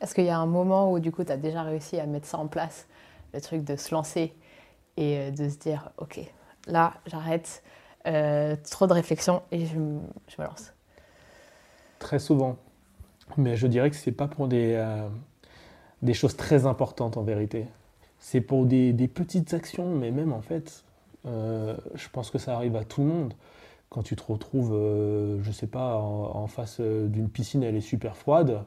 Est-ce 0.00 0.14
qu'il 0.14 0.24
y 0.24 0.30
a 0.30 0.38
un 0.38 0.46
moment 0.46 0.92
où 0.92 1.00
du 1.00 1.10
coup 1.10 1.24
tu 1.24 1.32
as 1.32 1.36
déjà 1.36 1.62
réussi 1.62 1.98
à 1.98 2.06
mettre 2.06 2.26
ça 2.26 2.38
en 2.38 2.46
place, 2.46 2.86
le 3.34 3.40
truc 3.40 3.64
de 3.64 3.76
se 3.76 3.94
lancer 3.94 4.32
et 4.96 5.18
euh, 5.18 5.30
de 5.30 5.48
se 5.48 5.58
dire 5.58 5.90
ok, 5.98 6.20
là 6.66 6.94
j'arrête, 7.06 7.62
euh, 8.06 8.56
trop 8.70 8.86
de 8.86 8.92
réflexion 8.92 9.42
et 9.50 9.66
je, 9.66 9.74
je 9.74 10.42
me 10.42 10.46
lance? 10.46 10.72
Très 11.98 12.18
souvent. 12.18 12.56
Mais 13.36 13.56
je 13.56 13.66
dirais 13.66 13.90
que 13.90 13.96
ce 13.96 14.08
n'est 14.08 14.16
pas 14.16 14.28
pour 14.28 14.48
des, 14.48 14.74
euh, 14.74 15.08
des 16.02 16.14
choses 16.14 16.36
très 16.36 16.66
importantes 16.66 17.16
en 17.16 17.22
vérité. 17.22 17.66
C'est 18.18 18.40
pour 18.40 18.66
des, 18.66 18.92
des, 18.92 19.08
petites 19.08 19.54
actions, 19.54 19.94
mais 19.94 20.10
même 20.10 20.32
en 20.32 20.40
fait, 20.40 20.84
euh, 21.26 21.76
je 21.94 22.08
pense 22.08 22.30
que 22.30 22.38
ça 22.38 22.54
arrive 22.54 22.76
à 22.76 22.84
tout 22.84 23.02
le 23.02 23.08
monde. 23.08 23.34
Quand 23.90 24.02
tu 24.02 24.16
te 24.16 24.22
retrouves, 24.22 24.72
euh, 24.74 25.42
je 25.42 25.50
sais 25.52 25.66
pas, 25.66 25.96
en, 25.96 26.46
face 26.46 26.80
d'une 26.80 27.28
piscine, 27.28 27.62
elle 27.62 27.76
est 27.76 27.80
super 27.80 28.16
froide. 28.16 28.62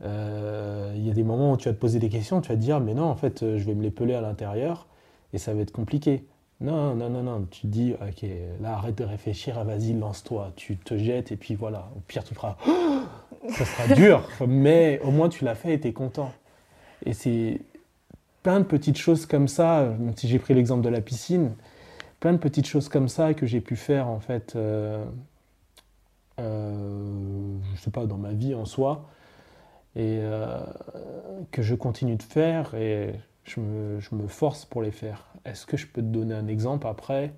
Il 0.00 0.06
y 1.06 1.10
a 1.10 1.14
des 1.14 1.24
moments 1.24 1.52
où 1.52 1.56
tu 1.56 1.68
vas 1.68 1.74
te 1.74 1.80
poser 1.80 1.98
des 1.98 2.08
questions, 2.08 2.40
tu 2.40 2.50
vas 2.50 2.54
te 2.54 2.60
dire, 2.60 2.78
mais 2.80 2.94
non, 2.94 3.04
en 3.04 3.16
fait, 3.16 3.40
je 3.40 3.64
vais 3.64 3.74
me 3.74 3.82
les 3.82 3.90
peler 3.90 4.14
à 4.14 4.20
l'intérieur 4.20 4.86
et 5.32 5.38
ça 5.38 5.54
va 5.54 5.60
être 5.62 5.72
compliqué. 5.72 6.24
Non, 6.60 6.96
non, 6.96 7.08
non, 7.08 7.22
non. 7.22 7.46
Tu 7.50 7.62
te 7.62 7.66
dis, 7.68 7.94
ok, 7.94 8.28
là, 8.60 8.74
arrête 8.74 8.96
de 8.96 9.04
réfléchir, 9.04 9.62
vas-y, 9.64 9.92
lance-toi. 9.92 10.52
Tu 10.56 10.76
te 10.76 10.98
jettes 10.98 11.30
et 11.30 11.36
puis 11.36 11.54
voilà. 11.54 11.88
Au 11.96 12.00
pire, 12.00 12.24
tu 12.24 12.34
feras, 12.34 12.56
ça 13.50 13.64
sera 13.64 13.94
dur, 13.94 14.28
mais 14.46 15.00
au 15.04 15.10
moins 15.10 15.28
tu 15.28 15.44
l'as 15.44 15.54
fait 15.54 15.74
et 15.74 15.80
tu 15.80 15.88
es 15.88 15.92
content. 15.92 16.32
Et 17.04 17.12
c'est 17.12 17.60
plein 18.42 18.60
de 18.60 18.64
petites 18.64 18.96
choses 18.98 19.26
comme 19.26 19.48
ça, 19.48 19.84
même 19.98 20.16
si 20.16 20.28
j'ai 20.28 20.38
pris 20.38 20.54
l'exemple 20.54 20.82
de 20.82 20.88
la 20.88 21.00
piscine, 21.00 21.54
plein 22.20 22.32
de 22.32 22.38
petites 22.38 22.66
choses 22.66 22.88
comme 22.88 23.08
ça 23.08 23.34
que 23.34 23.46
j'ai 23.46 23.60
pu 23.60 23.76
faire 23.76 24.08
en 24.08 24.20
fait, 24.20 24.56
euh, 24.56 25.04
euh, 26.40 27.56
je 27.74 27.80
sais 27.80 27.90
pas, 27.90 28.06
dans 28.06 28.18
ma 28.18 28.32
vie 28.32 28.54
en 28.54 28.64
soi, 28.64 29.08
et 29.96 30.18
euh, 30.20 30.60
que 31.50 31.62
je 31.62 31.74
continue 31.74 32.16
de 32.16 32.22
faire 32.22 32.74
et 32.74 33.14
je 33.44 33.60
me, 33.60 34.00
je 34.00 34.14
me 34.14 34.26
force 34.28 34.64
pour 34.64 34.82
les 34.82 34.90
faire. 34.92 35.24
Est-ce 35.44 35.66
que 35.66 35.76
je 35.76 35.86
peux 35.86 36.02
te 36.02 36.06
donner 36.06 36.34
un 36.34 36.46
exemple 36.46 36.86
après? 36.86 37.32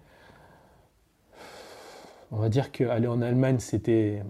On 2.33 2.37
va 2.37 2.49
dire 2.49 2.71
qu'aller 2.71 3.09
en 3.09 3.23
Allemagne, 3.23 3.59
c'était. 3.59 4.23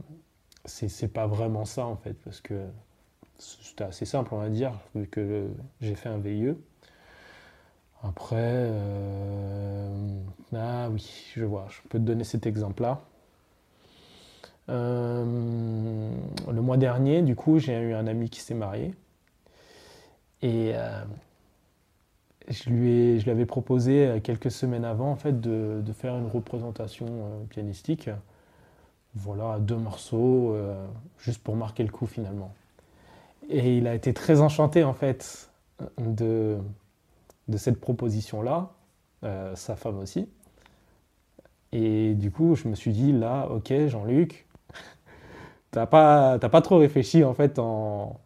C'est 0.65 1.09
pas 1.09 1.27
vraiment 1.27 1.65
ça 1.65 1.87
en 1.87 1.97
fait, 1.97 2.15
parce 2.15 2.41
que 2.41 2.67
c'était 3.39 3.85
assez 3.85 4.05
simple, 4.05 4.35
on 4.35 4.39
va 4.39 4.49
dire, 4.49 4.73
vu 4.95 5.07
que 5.07 5.49
j'ai 5.81 5.95
fait 5.95 6.09
un 6.09 6.19
VIE. 6.19 6.55
Après, 8.03 8.37
euh, 8.39 10.21
ah 10.55 10.89
oui, 10.91 11.33
je 11.35 11.45
vois, 11.45 11.67
je 11.69 11.81
peux 11.89 11.99
te 11.99 12.05
donner 12.05 12.25
cet 12.25 12.47
exemple-là. 12.47 13.03
Euh, 14.71 16.11
le 16.51 16.63
mois 16.63 16.77
dernier, 16.77 17.23
du 17.23 17.35
coup, 17.37 17.59
j'ai 17.59 17.79
eu 17.79 17.95
un 17.95 18.07
ami 18.07 18.31
qui 18.31 18.41
s'est 18.41 18.55
marié. 18.55 18.95
Et 20.43 20.73
euh, 20.75 21.05
je, 22.49 22.71
lui 22.71 23.31
avais 23.31 23.45
proposé 23.45 24.21
quelques 24.25 24.51
semaines 24.51 24.87
avant 24.87 25.11
en 25.11 25.17
fait, 25.17 25.39
de, 25.39 25.83
de 25.85 25.93
faire 25.93 26.17
une 26.17 26.29
représentation 26.29 27.07
pianistique. 27.51 28.09
Voilà, 29.15 29.59
deux 29.59 29.77
morceaux, 29.77 30.57
juste 31.19 31.43
pour 31.43 31.57
marquer 31.57 31.83
le 31.83 31.91
coup 31.91 32.07
finalement. 32.07 32.53
Et 33.49 33.79
il 33.79 33.89
a 33.89 33.95
été 33.95 34.15
très 34.15 34.41
enchanté 34.41 34.85
en 34.85 34.95
fait 34.95 35.51
de, 35.99 36.59
cette 37.57 37.81
proposition-là, 37.81 38.71
euh, 39.25 39.55
sa 39.57 39.77
femme 39.77 39.99
aussi. 39.99 40.29
Et 41.73 42.15
du 42.15 42.31
coup, 42.31 42.55
je 42.57 42.69
me 42.69 42.75
suis 42.75 42.93
dit, 42.93 43.13
là, 43.13 43.49
ok, 43.51 43.73
Jean-Luc, 43.87 44.47
t'as 45.71 45.87
pas, 45.87 46.39
pas 46.39 46.63
trop 46.63 46.79
réfléchi 46.79 47.25
en 47.25 47.35
fait 47.35 47.59
en, 47.59 48.21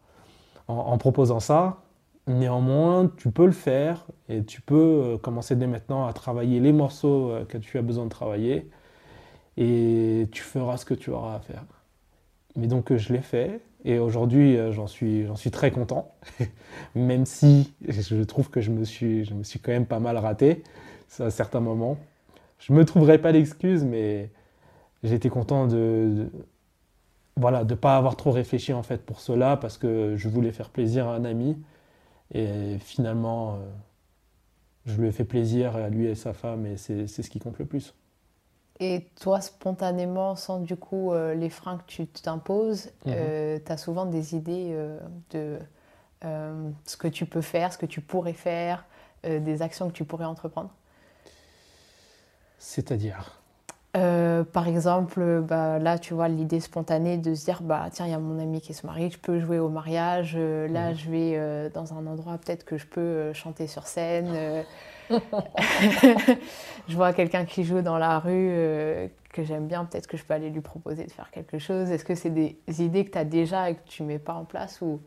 proposant 0.99 1.39
ça. 1.39 1.81
Néanmoins, 2.27 3.11
tu 3.17 3.29
peux 3.29 3.45
le 3.45 3.51
faire 3.51 4.05
et 4.29 4.43
tu 4.43 4.59
peux 4.61 4.75
euh, 4.75 5.17
commencer 5.19 5.55
dès 5.55 5.67
maintenant 5.67 6.07
à 6.07 6.13
travailler 6.13 6.59
les 6.59 6.71
morceaux 6.71 7.29
euh, 7.29 7.45
que 7.45 7.59
tu 7.59 7.77
as 7.77 7.83
besoin 7.83 8.05
de 8.05 8.09
travailler 8.09 8.67
et 9.57 10.27
tu 10.31 10.43
feras 10.43 10.77
ce 10.77 10.85
que 10.85 10.93
tu 10.93 11.09
auras 11.09 11.35
à 11.35 11.39
faire. 11.39 11.63
Mais 12.55 12.67
donc, 12.67 12.95
je 12.95 13.13
l'ai 13.13 13.21
fait 13.21 13.61
et 13.85 13.99
aujourd'hui, 13.99 14.57
euh, 14.57 14.71
j'en 14.71 14.87
suis, 14.87 15.27
très 15.51 15.69
content, 15.69 16.11
même 16.95 17.27
si 17.27 17.71
je 17.87 18.23
trouve 18.23 18.49
que 18.49 18.59
je 18.59 18.71
me, 18.71 18.83
suis, 18.83 19.29
quand 19.61 19.71
même 19.71 19.85
pas 19.85 19.99
mal 19.99 20.17
raté 20.17 20.63
à 21.19 21.29
certains 21.29 21.59
moments. 21.59 21.97
Je 22.57 22.73
ne 22.73 22.79
me 22.79 22.85
trouverai 22.85 23.19
pas 23.19 23.31
d'excuses, 23.31 23.83
mais 23.83 24.31
j'étais 25.03 25.29
content 25.29 25.67
de, 25.67 26.31
voilà, 27.37 27.63
de 27.63 27.75
pas 27.75 27.95
avoir 27.95 28.15
trop 28.15 28.31
réfléchi 28.31 28.73
en 28.73 28.81
fait 28.81 29.05
pour 29.05 29.19
cela, 29.19 29.55
parce 29.55 29.77
que 29.77 30.15
je 30.17 30.29
voulais 30.29 30.51
faire 30.51 30.71
plaisir 30.71 31.07
à 31.07 31.15
un 31.15 31.23
ami. 31.23 31.55
Et 32.33 32.79
finalement, 32.79 33.53
euh, 33.53 33.57
je 34.87 34.99
lui 34.99 35.07
ai 35.07 35.11
fait 35.11 35.25
plaisir 35.25 35.75
à 35.75 35.89
lui 35.89 36.07
et 36.07 36.11
à 36.11 36.15
sa 36.15 36.33
femme, 36.33 36.65
et 36.65 36.77
c'est 36.77 37.05
ce 37.07 37.29
qui 37.29 37.37
compte 37.37 37.59
le 37.59 37.65
plus. 37.65 37.93
Et 38.79 39.07
toi, 39.21 39.39
spontanément, 39.39 40.35
sans 40.35 40.59
du 40.59 40.75
coup 40.75 41.13
euh, 41.13 41.33
les 41.33 41.49
freins 41.49 41.77
que 41.77 41.83
tu 41.87 42.07
t'imposes, 42.07 42.87
mhm. 43.05 43.13
euh, 43.15 43.59
tu 43.65 43.71
as 43.71 43.77
souvent 43.77 44.05
des 44.05 44.35
idées 44.35 44.71
euh, 44.71 44.99
de 45.31 45.59
ce 46.85 46.97
que 46.97 47.07
tu 47.07 47.27
peux 47.27 47.41
faire, 47.41 47.71
ce 47.71 47.77
que 47.77 47.85
tu 47.85 48.01
pourrais 48.01 48.33
faire, 48.33 48.83
des 49.23 49.61
actions 49.61 49.89
que 49.89 49.93
tu 49.93 50.05
pourrais 50.05 50.25
entreprendre? 50.25 50.71
C'est-à-dire? 52.57 53.39
Par 53.93 54.67
exemple, 54.67 55.41
bah, 55.41 55.77
là, 55.77 55.99
tu 55.99 56.15
vois, 56.15 56.27
l'idée 56.27 56.59
spontanée 56.59 57.19
de 57.19 57.35
se 57.35 57.45
dire, 57.45 57.61
bah, 57.61 57.89
tiens, 57.91 58.07
il 58.07 58.11
y 58.11 58.15
a 58.15 58.19
mon 58.19 58.39
ami 58.39 58.59
qui 58.59 58.73
se 58.73 58.87
marie, 58.87 59.11
je 59.11 59.19
peux 59.19 59.39
jouer 59.39 59.59
au 59.59 59.69
mariage, 59.69 60.35
là, 60.35 60.89
mhm. 60.89 60.95
je 60.95 61.11
vais 61.11 61.69
dans 61.69 61.93
un 61.93 62.07
endroit, 62.07 62.39
peut-être 62.39 62.65
que 62.65 62.77
je 62.77 62.87
peux 62.87 63.31
chanter 63.33 63.67
sur 63.67 63.85
scène. 63.85 64.65
je 66.87 66.95
vois 66.95 67.13
quelqu'un 67.13 67.45
qui 67.45 67.63
joue 67.63 67.81
dans 67.81 67.97
la 67.97 68.19
rue 68.19 68.49
euh, 68.51 69.07
que 69.33 69.43
j'aime 69.43 69.67
bien, 69.67 69.85
peut-être 69.85 70.07
que 70.07 70.17
je 70.17 70.23
peux 70.23 70.33
aller 70.33 70.49
lui 70.49 70.61
proposer 70.61 71.05
de 71.05 71.11
faire 71.11 71.29
quelque 71.31 71.59
chose. 71.59 71.91
Est-ce 71.91 72.05
que 72.05 72.15
c'est 72.15 72.29
des 72.29 72.57
idées 72.79 73.05
que 73.05 73.11
tu 73.11 73.17
as 73.17 73.25
déjà 73.25 73.69
et 73.69 73.75
que 73.75 73.87
tu 73.87 74.03
mets 74.03 74.19
pas 74.19 74.33
en 74.33 74.45
place 74.45 74.81
ou? 74.81 75.01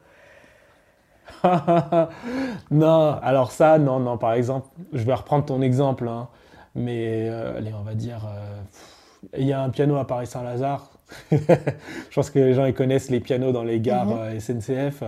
Non, 2.70 3.18
alors 3.22 3.52
ça, 3.52 3.78
non, 3.78 4.00
non, 4.00 4.18
par 4.18 4.32
exemple, 4.32 4.68
je 4.92 5.02
vais 5.02 5.14
reprendre 5.14 5.44
ton 5.44 5.62
exemple, 5.62 6.08
hein, 6.08 6.28
mais 6.74 7.28
euh, 7.28 7.58
allez, 7.58 7.72
on 7.74 7.82
va 7.82 7.94
dire, 7.94 8.26
euh, 8.26 8.60
il 9.36 9.46
y 9.46 9.52
a 9.52 9.62
un 9.62 9.70
piano 9.70 9.96
à 9.96 10.06
Paris-Saint-Lazare. 10.06 10.90
je 11.30 12.14
pense 12.14 12.30
que 12.30 12.38
les 12.38 12.52
gens 12.52 12.66
ils 12.66 12.74
connaissent 12.74 13.10
les 13.10 13.20
pianos 13.20 13.50
dans 13.50 13.64
les 13.64 13.80
gares 13.80 14.06
mhm. 14.06 14.40
SNCF. 14.40 15.02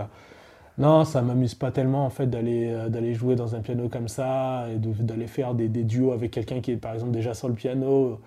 Non, 0.77 1.05
ça 1.05 1.21
m'amuse 1.21 1.55
pas 1.55 1.71
tellement 1.71 2.05
en 2.05 2.09
fait 2.09 2.27
d'aller 2.27 2.69
euh, 2.71 2.89
d'aller 2.89 3.13
jouer 3.13 3.35
dans 3.35 3.55
un 3.55 3.59
piano 3.59 3.89
comme 3.89 4.07
ça 4.07 4.67
et 4.69 4.77
d'aller 4.77 5.27
faire 5.27 5.53
des, 5.53 5.67
des, 5.67 5.83
duos 5.83 6.11
avec 6.11 6.31
quelqu'un 6.31 6.61
qui 6.61 6.71
est 6.71 6.77
par 6.77 6.93
exemple 6.93 7.11
déjà 7.11 7.33
sur 7.33 7.49
le 7.49 7.53
piano. 7.53 8.19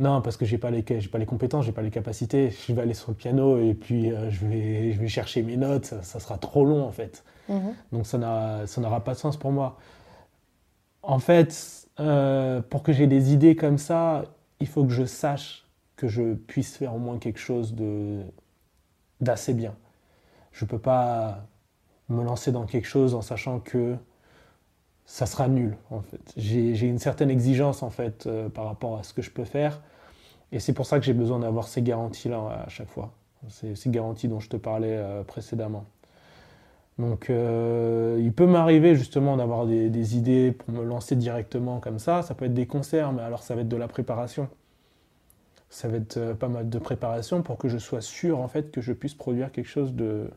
Non, 0.00 0.22
parce 0.22 0.36
que 0.36 0.44
j'ai 0.44 0.58
pas 0.58 0.70
les 0.70 0.84
j'ai 0.88 1.08
pas 1.08 1.18
les 1.18 1.26
compétences, 1.26 1.66
j'ai 1.66 1.72
pas 1.72 1.82
les 1.82 1.90
capacités. 1.90 2.50
Je 2.50 2.72
vais 2.72 2.82
aller 2.82 2.94
sur 2.94 3.10
le 3.10 3.16
piano 3.16 3.58
et 3.58 3.74
puis 3.74 4.12
euh, 4.12 4.30
je 4.30 4.46
vais 4.46 4.92
je 4.92 5.00
vais 5.00 5.08
chercher 5.08 5.42
mes 5.42 5.56
notes. 5.56 5.94
Ça, 6.02 6.20
sera 6.20 6.38
trop 6.38 6.64
long 6.64 6.84
en 6.84 6.92
fait. 6.92 7.24
Mhm. 7.48 7.74
Donc 7.92 8.06
ça 8.06 8.18
n'aura 8.18 9.04
pas 9.04 9.14
de 9.14 9.18
sens 9.18 9.36
pour 9.36 9.52
moi. 9.52 9.78
En 11.02 11.18
fait, 11.18 11.88
euh, 12.00 12.62
pour 12.62 12.82
que 12.82 12.92
j'ai 12.92 13.06
des 13.06 13.32
idées 13.32 13.56
comme 13.56 13.78
ça, 13.78 14.24
il 14.60 14.66
faut 14.66 14.84
que 14.84 14.92
je 14.92 15.04
sache 15.04 15.64
que 15.96 16.08
je 16.08 16.34
puisse 16.34 16.76
faire 16.76 16.94
au 16.94 16.98
moins 16.98 17.18
quelque 17.18 17.38
chose 17.38 17.74
de 17.74 18.22
d'assez 19.20 19.54
bien. 19.54 19.74
Je 20.52 20.64
peux 20.64 20.78
pas 20.78 21.46
me 22.08 22.22
lancer 22.22 22.52
dans 22.52 22.66
quelque 22.66 22.86
chose 22.86 23.14
en 23.14 23.22
sachant 23.22 23.60
que 23.60 23.96
ça 25.06 25.26
sera 25.26 25.48
nul 25.48 25.76
en 25.90 26.00
fait. 26.00 26.32
J'ai 26.36 26.86
une 26.86 26.98
certaine 26.98 27.30
exigence 27.30 27.82
en 27.82 27.90
fait 27.90 28.26
euh, 28.26 28.48
par 28.48 28.66
rapport 28.66 28.98
à 28.98 29.02
ce 29.02 29.12
que 29.12 29.22
je 29.22 29.30
peux 29.30 29.44
faire 29.44 29.80
et 30.52 30.60
c'est 30.60 30.72
pour 30.72 30.86
ça 30.86 30.98
que 30.98 31.04
j'ai 31.04 31.12
besoin 31.12 31.38
d'avoir 31.38 31.68
ces 31.68 31.82
garanties 31.82 32.28
là 32.28 32.64
à 32.66 32.68
chaque 32.68 32.88
fois. 32.88 33.12
Ces, 33.48 33.74
garanties 33.90 34.28
dont 34.28 34.40
je 34.40 34.48
te 34.48 34.56
parlais 34.56 34.96
euh, 34.96 35.22
précédemment. 35.22 35.84
Donc 36.98 37.28
euh, 37.28 38.18
il 38.22 38.32
peut 38.32 38.46
m'arriver 38.46 38.94
justement 38.94 39.36
d'avoir 39.36 39.66
des, 39.66 39.90
des, 39.90 40.16
idées 40.16 40.52
pour 40.52 40.70
me 40.70 40.82
lancer 40.82 41.16
directement 41.16 41.80
comme 41.80 41.98
ça. 41.98 42.22
Ça 42.22 42.34
peut 42.34 42.46
être 42.46 42.54
des 42.54 42.66
concerts, 42.66 43.12
mais 43.12 43.20
alors 43.20 43.42
ça 43.42 43.54
va 43.54 43.62
être 43.62 43.68
de 43.68 43.76
la 43.76 43.88
préparation. 43.88 44.48
Ça 45.68 45.88
va 45.88 45.96
être 45.96 46.34
pas 46.34 46.48
mal 46.48 46.70
de 46.70 46.78
préparation 46.78 47.42
pour 47.42 47.58
que 47.58 47.68
je 47.68 47.78
sois 47.78 48.00
sûr 48.00 48.38
en 48.38 48.48
fait 48.48 48.70
que 48.70 48.80
je 48.80 48.92
puisse 48.92 49.14
produire 49.14 49.50
quelque 49.52 49.68
chose 49.68 49.92
de, 49.92 50.30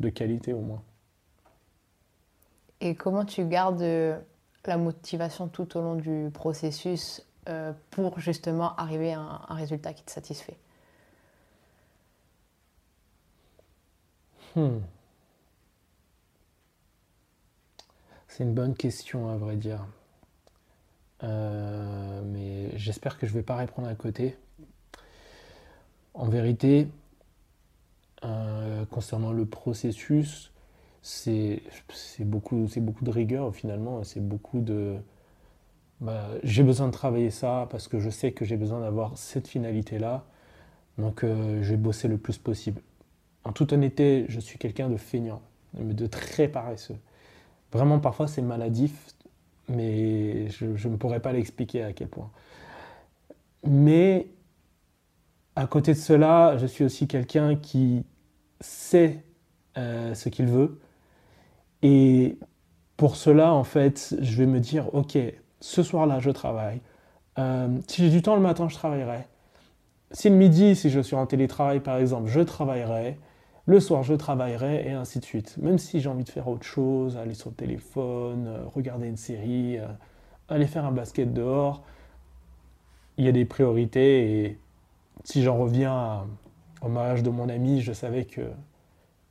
de 0.00 0.08
qualité 0.08 0.52
au 0.52 0.60
moins. 0.60 0.82
Et 2.80 2.94
comment 2.94 3.24
tu 3.24 3.44
gardes 3.44 3.82
euh, 3.82 4.18
la 4.64 4.78
motivation 4.78 5.48
tout 5.48 5.76
au 5.76 5.82
long 5.82 5.96
du 5.96 6.30
processus 6.32 7.22
euh, 7.48 7.72
pour 7.90 8.18
justement 8.20 8.74
arriver 8.76 9.12
à 9.12 9.20
un, 9.20 9.54
résultat 9.54 9.92
qui 9.92 10.02
te 10.02 10.10
satisfait? 10.10 10.56
Hmm. 14.56 14.78
C'est 18.28 18.44
une 18.44 18.54
bonne 18.54 18.74
question 18.74 19.28
à 19.28 19.36
vrai 19.36 19.56
dire. 19.56 19.84
Euh, 21.22 22.22
mais 22.24 22.76
j'espère 22.78 23.18
que 23.18 23.26
je 23.26 23.32
ne 23.32 23.38
vais 23.38 23.44
pas 23.44 23.56
répondre 23.56 23.88
à 23.88 23.94
côté. 23.94 24.38
En 26.14 26.28
vérité, 26.28 26.88
concernant 28.90 29.32
le 29.32 29.46
processus, 29.46 30.50
c'est 31.02 31.62
beaucoup, 32.20 32.66
beaucoup 32.76 33.04
de 33.04 33.10
rigueur 33.10 33.54
finalement, 33.54 34.02
c'est 34.04 34.20
beaucoup 34.20 34.60
de... 34.60 34.96
Bah, 36.00 36.28
j'ai 36.42 36.62
besoin 36.62 36.86
de 36.86 36.92
travailler 36.92 37.30
ça 37.30 37.68
parce 37.70 37.86
que 37.88 38.00
je 38.00 38.08
sais 38.10 38.32
que 38.32 38.44
j'ai 38.44 38.56
besoin 38.56 38.80
d'avoir 38.80 39.18
cette 39.18 39.48
finalité-là, 39.48 40.24
donc 40.98 41.24
euh, 41.24 41.62
je 41.62 41.70
vais 41.70 41.76
bosser 41.76 42.08
le 42.08 42.16
plus 42.16 42.38
possible. 42.38 42.80
En 43.44 43.52
toute 43.52 43.72
honnêteté, 43.72 44.26
je 44.28 44.40
suis 44.40 44.58
quelqu'un 44.58 44.88
de 44.88 44.96
feignant, 44.96 45.42
de 45.74 46.06
très 46.06 46.48
paresseux. 46.48 46.96
Vraiment, 47.72 47.98
parfois 47.98 48.28
c'est 48.28 48.42
maladif, 48.42 49.14
mais 49.68 50.48
je 50.48 50.88
ne 50.88 50.96
pourrais 50.96 51.20
pas 51.20 51.32
l'expliquer 51.32 51.84
à 51.84 51.92
quel 51.92 52.08
point. 52.08 52.30
Mais 53.64 54.26
à 55.56 55.66
côté 55.66 55.92
de 55.92 55.98
cela, 55.98 56.56
je 56.58 56.66
suis 56.66 56.84
aussi 56.84 57.06
quelqu'un 57.06 57.56
qui 57.56 58.04
sait 58.60 59.24
euh, 59.76 60.14
ce 60.14 60.28
qu'il 60.28 60.46
veut, 60.46 60.80
et 61.82 62.38
pour 62.96 63.16
cela, 63.16 63.52
en 63.54 63.64
fait, 63.64 64.14
je 64.20 64.36
vais 64.36 64.46
me 64.46 64.60
dire, 64.60 64.94
ok, 64.94 65.16
ce 65.60 65.82
soir-là, 65.82 66.18
je 66.20 66.30
travaille. 66.30 66.80
Euh, 67.38 67.68
si 67.86 68.02
j'ai 68.02 68.10
du 68.10 68.22
temps 68.22 68.34
le 68.34 68.42
matin, 68.42 68.68
je 68.68 68.74
travaillerai. 68.74 69.26
Si 70.12 70.28
le 70.28 70.36
midi, 70.36 70.76
si 70.76 70.90
je 70.90 71.00
suis 71.00 71.16
en 71.16 71.26
télétravail, 71.26 71.80
par 71.80 71.96
exemple, 71.96 72.28
je 72.28 72.40
travaillerai. 72.40 73.18
Le 73.66 73.80
soir, 73.80 74.02
je 74.02 74.14
travaillerai, 74.14 74.88
et 74.88 74.92
ainsi 74.92 75.20
de 75.20 75.24
suite. 75.24 75.56
Même 75.58 75.78
si 75.78 76.00
j'ai 76.00 76.08
envie 76.08 76.24
de 76.24 76.28
faire 76.28 76.48
autre 76.48 76.64
chose, 76.64 77.16
aller 77.16 77.34
sur 77.34 77.50
le 77.50 77.56
téléphone, 77.56 78.46
euh, 78.48 78.64
regarder 78.74 79.06
une 79.06 79.16
série, 79.16 79.78
euh, 79.78 79.86
aller 80.48 80.66
faire 80.66 80.84
un 80.84 80.92
basket 80.92 81.32
dehors, 81.32 81.82
il 83.16 83.24
y 83.24 83.28
a 83.28 83.32
des 83.32 83.44
priorités. 83.44 84.44
Et 84.44 84.58
si 85.24 85.42
j'en 85.42 85.56
reviens 85.56 86.26
au 86.82 86.88
mariage 86.88 87.22
de 87.22 87.30
mon 87.30 87.48
ami, 87.48 87.80
je 87.80 87.92
savais 87.92 88.24
que 88.24 88.42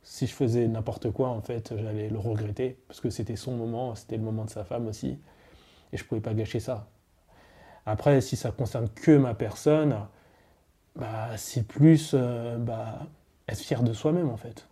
si 0.02 0.26
je 0.26 0.34
faisais 0.34 0.66
n'importe 0.66 1.10
quoi, 1.10 1.28
en 1.28 1.40
fait, 1.40 1.74
j'allais 1.76 2.08
le 2.08 2.18
regretter, 2.18 2.78
parce 2.88 3.00
que 3.00 3.10
c'était 3.10 3.36
son 3.36 3.52
moment, 3.52 3.94
c'était 3.94 4.16
le 4.16 4.22
moment 4.22 4.44
de 4.44 4.50
sa 4.50 4.64
femme 4.64 4.86
aussi, 4.86 5.18
et 5.92 5.96
je 5.96 6.02
ne 6.02 6.08
pouvais 6.08 6.20
pas 6.20 6.34
gâcher 6.34 6.60
ça. 6.60 6.88
Après, 7.86 8.20
si 8.20 8.36
ça 8.36 8.50
concerne 8.50 8.88
que 8.88 9.16
ma 9.16 9.34
personne, 9.34 9.96
bah, 10.96 11.36
c'est 11.36 11.66
plus 11.66 12.12
euh, 12.14 12.56
bah, 12.58 13.06
être 13.48 13.58
fier 13.58 13.82
de 13.82 13.92
soi-même, 13.92 14.28
en 14.28 14.36
fait. 14.36 14.66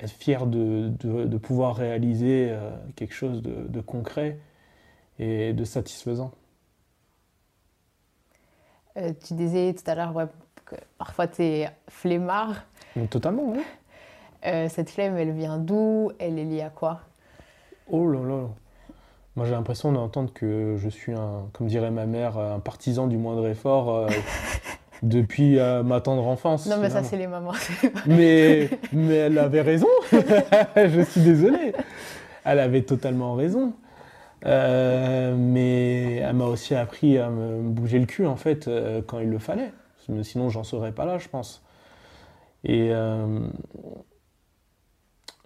Être 0.00 0.12
fier 0.12 0.46
de, 0.46 0.88
de, 0.88 1.38
pouvoir 1.38 1.76
réaliser 1.76 2.48
euh, 2.50 2.70
quelque 2.96 3.14
chose 3.14 3.42
de, 3.42 3.80
concret, 3.80 4.38
et 5.18 5.52
de 5.52 5.64
satisfaisant. 5.64 6.32
Euh, 8.96 9.12
tu 9.24 9.34
disais 9.34 9.74
tout 9.74 9.88
à 9.88 9.94
l'heure 9.94 10.28
que 10.64 10.74
parfois 10.98 11.28
tu 11.28 11.42
es 11.42 11.70
flemmard. 11.88 12.64
totalement, 13.10 13.44
oui. 13.52 13.62
Euh, 14.44 14.68
cette 14.68 14.90
flemme, 14.90 15.16
elle 15.16 15.32
vient 15.32 15.58
d'où? 15.58 16.12
Elle 16.18 16.38
est 16.38 16.44
liée 16.44 16.62
à 16.62 16.70
quoi? 16.70 17.00
Oh 17.90 18.08
là 18.08 18.20
là 18.20 18.48
Moi 19.36 19.46
j'ai 19.46 19.52
l'impression 19.52 19.92
d'entendre 19.92 20.32
que 20.32 20.76
je 20.78 20.88
suis 20.88 21.12
un, 21.12 21.48
comme 21.52 21.66
dirait 21.66 21.90
ma 21.90 22.06
mère, 22.06 22.38
un 22.38 22.60
partisan 22.60 23.06
du 23.06 23.16
moindre 23.16 23.46
effort 23.48 23.94
euh, 23.94 24.08
depuis 25.02 25.58
ma 25.84 26.00
tendre 26.00 26.26
enfance. 26.26 26.66
Non 26.66 26.78
mais 26.78 26.90
ça 26.90 27.02
c'est 27.02 27.16
les 27.16 27.26
mamans. 27.26 27.52
mais, 28.06 28.68
mais 28.92 29.14
elle 29.14 29.38
avait 29.38 29.62
raison 29.62 29.88
Je 30.12 31.04
suis 31.08 31.20
désolé 31.20 31.72
Elle 32.44 32.60
avait 32.60 32.82
totalement 32.82 33.34
raison. 33.34 33.74
Euh, 34.44 35.34
mais 35.36 36.16
elle 36.16 36.34
m'a 36.34 36.46
aussi 36.46 36.74
appris 36.74 37.18
à 37.18 37.30
me 37.30 37.60
bouger 37.62 37.98
le 37.98 38.06
cul 38.06 38.26
en 38.26 38.36
fait 38.36 38.66
euh, 38.66 39.02
quand 39.06 39.20
il 39.20 39.28
le 39.28 39.38
fallait. 39.38 39.72
Sinon, 40.22 40.48
j'en 40.48 40.64
serais 40.64 40.90
pas 40.90 41.04
là, 41.04 41.18
je 41.18 41.28
pense. 41.28 41.62
Et 42.64 42.88
euh, 42.90 43.38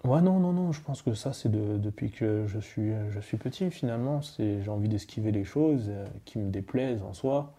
ouais, 0.07 0.21
non, 0.21 0.39
non, 0.39 0.53
non, 0.53 0.71
je 0.71 0.81
pense 0.81 1.01
que 1.01 1.13
ça, 1.13 1.33
c'est 1.33 1.51
depuis 1.51 2.11
que 2.11 2.45
je 2.47 2.59
suis, 2.59 2.91
je 3.11 3.19
suis 3.19 3.37
petit 3.37 3.69
finalement. 3.71 4.21
C'est 4.21 4.61
j'ai 4.61 4.69
envie 4.69 4.89
d'esquiver 4.89 5.31
les 5.31 5.43
choses 5.43 5.91
qui 6.25 6.39
me 6.39 6.49
déplaisent 6.49 7.03
en 7.03 7.13
soi, 7.13 7.53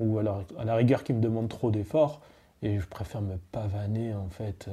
ou 0.00 0.18
alors 0.18 0.44
à 0.58 0.64
la 0.64 0.74
rigueur 0.74 1.04
qui 1.04 1.12
me 1.12 1.20
demandent 1.20 1.48
trop 1.48 1.70
d'efforts. 1.70 2.20
Et 2.62 2.78
je 2.78 2.86
préfère 2.86 3.20
me 3.20 3.36
pavaner 3.52 4.14
en 4.14 4.28
fait 4.28 4.68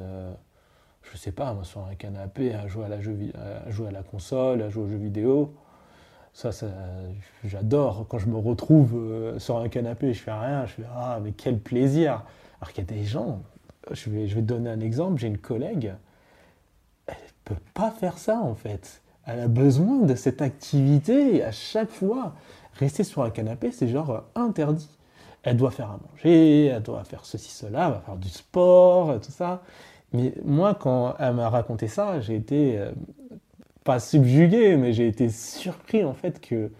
je 1.11 1.17
sais 1.17 1.31
pas, 1.31 1.55
sur 1.63 1.85
un 1.85 1.95
canapé, 1.95 2.53
à 2.53 2.67
jouer 2.67 2.85
à, 2.85 2.87
la 2.87 3.01
jeu, 3.01 3.17
à 3.35 3.69
jouer 3.69 3.89
à 3.89 3.91
la 3.91 4.03
console, 4.03 4.61
à 4.61 4.69
jouer 4.69 4.83
aux 4.83 4.87
jeux 4.87 4.97
vidéo, 4.97 5.53
ça, 6.33 6.49
j'adore. 7.43 8.07
Quand 8.09 8.17
je 8.17 8.27
me 8.27 8.37
retrouve 8.37 8.95
euh, 8.95 9.37
sur 9.39 9.57
un 9.57 9.69
canapé 9.69 10.07
et 10.07 10.13
je 10.13 10.21
fais 10.21 10.31
rien, 10.31 10.65
je 10.65 10.73
fais 10.73 10.83
Ah, 10.95 11.19
mais 11.23 11.31
quel 11.31 11.59
plaisir 11.59 12.23
Alors 12.59 12.73
qu'il 12.73 12.83
y 12.83 12.87
a 12.87 12.91
des 12.91 13.03
gens, 13.03 13.43
je 13.91 14.09
vais, 14.09 14.27
je 14.27 14.35
vais 14.35 14.41
donner 14.41 14.69
un 14.69 14.79
exemple, 14.79 15.19
j'ai 15.19 15.27
une 15.27 15.37
collègue, 15.37 15.93
peut 17.45 17.55
pas 17.73 17.91
faire 17.91 18.17
ça 18.17 18.39
en 18.39 18.55
fait. 18.55 19.01
Elle 19.25 19.39
a 19.39 19.47
besoin 19.47 19.99
de 19.99 20.15
cette 20.15 20.41
activité 20.41 21.43
à 21.43 21.51
chaque 21.51 21.89
fois, 21.89 22.33
rester 22.73 23.03
sur 23.03 23.23
un 23.23 23.29
canapé, 23.29 23.71
c'est 23.71 23.87
genre 23.87 24.23
interdit. 24.35 24.89
Elle 25.43 25.57
doit 25.57 25.71
faire 25.71 25.91
à 25.91 25.99
manger, 26.11 26.65
elle 26.67 26.83
doit 26.83 27.03
faire 27.03 27.25
ceci, 27.25 27.51
cela, 27.51 27.87
elle 27.87 27.93
va 27.93 27.99
faire 27.99 28.15
du 28.15 28.29
sport, 28.29 29.19
tout 29.19 29.31
ça. 29.31 29.61
Mais 30.13 30.33
moi, 30.45 30.75
quand 30.75 31.15
elle 31.19 31.33
m'a 31.35 31.49
raconté 31.49 31.87
ça, 31.87 32.21
j'ai 32.21 32.35
été 32.35 32.77
euh, 32.77 32.91
pas 33.83 33.99
subjugué, 33.99 34.77
mais 34.77 34.93
j'ai 34.93 35.07
été 35.07 35.29
surpris 35.29 36.03
en 36.03 36.13
fait 36.13 36.39
que 36.39 36.71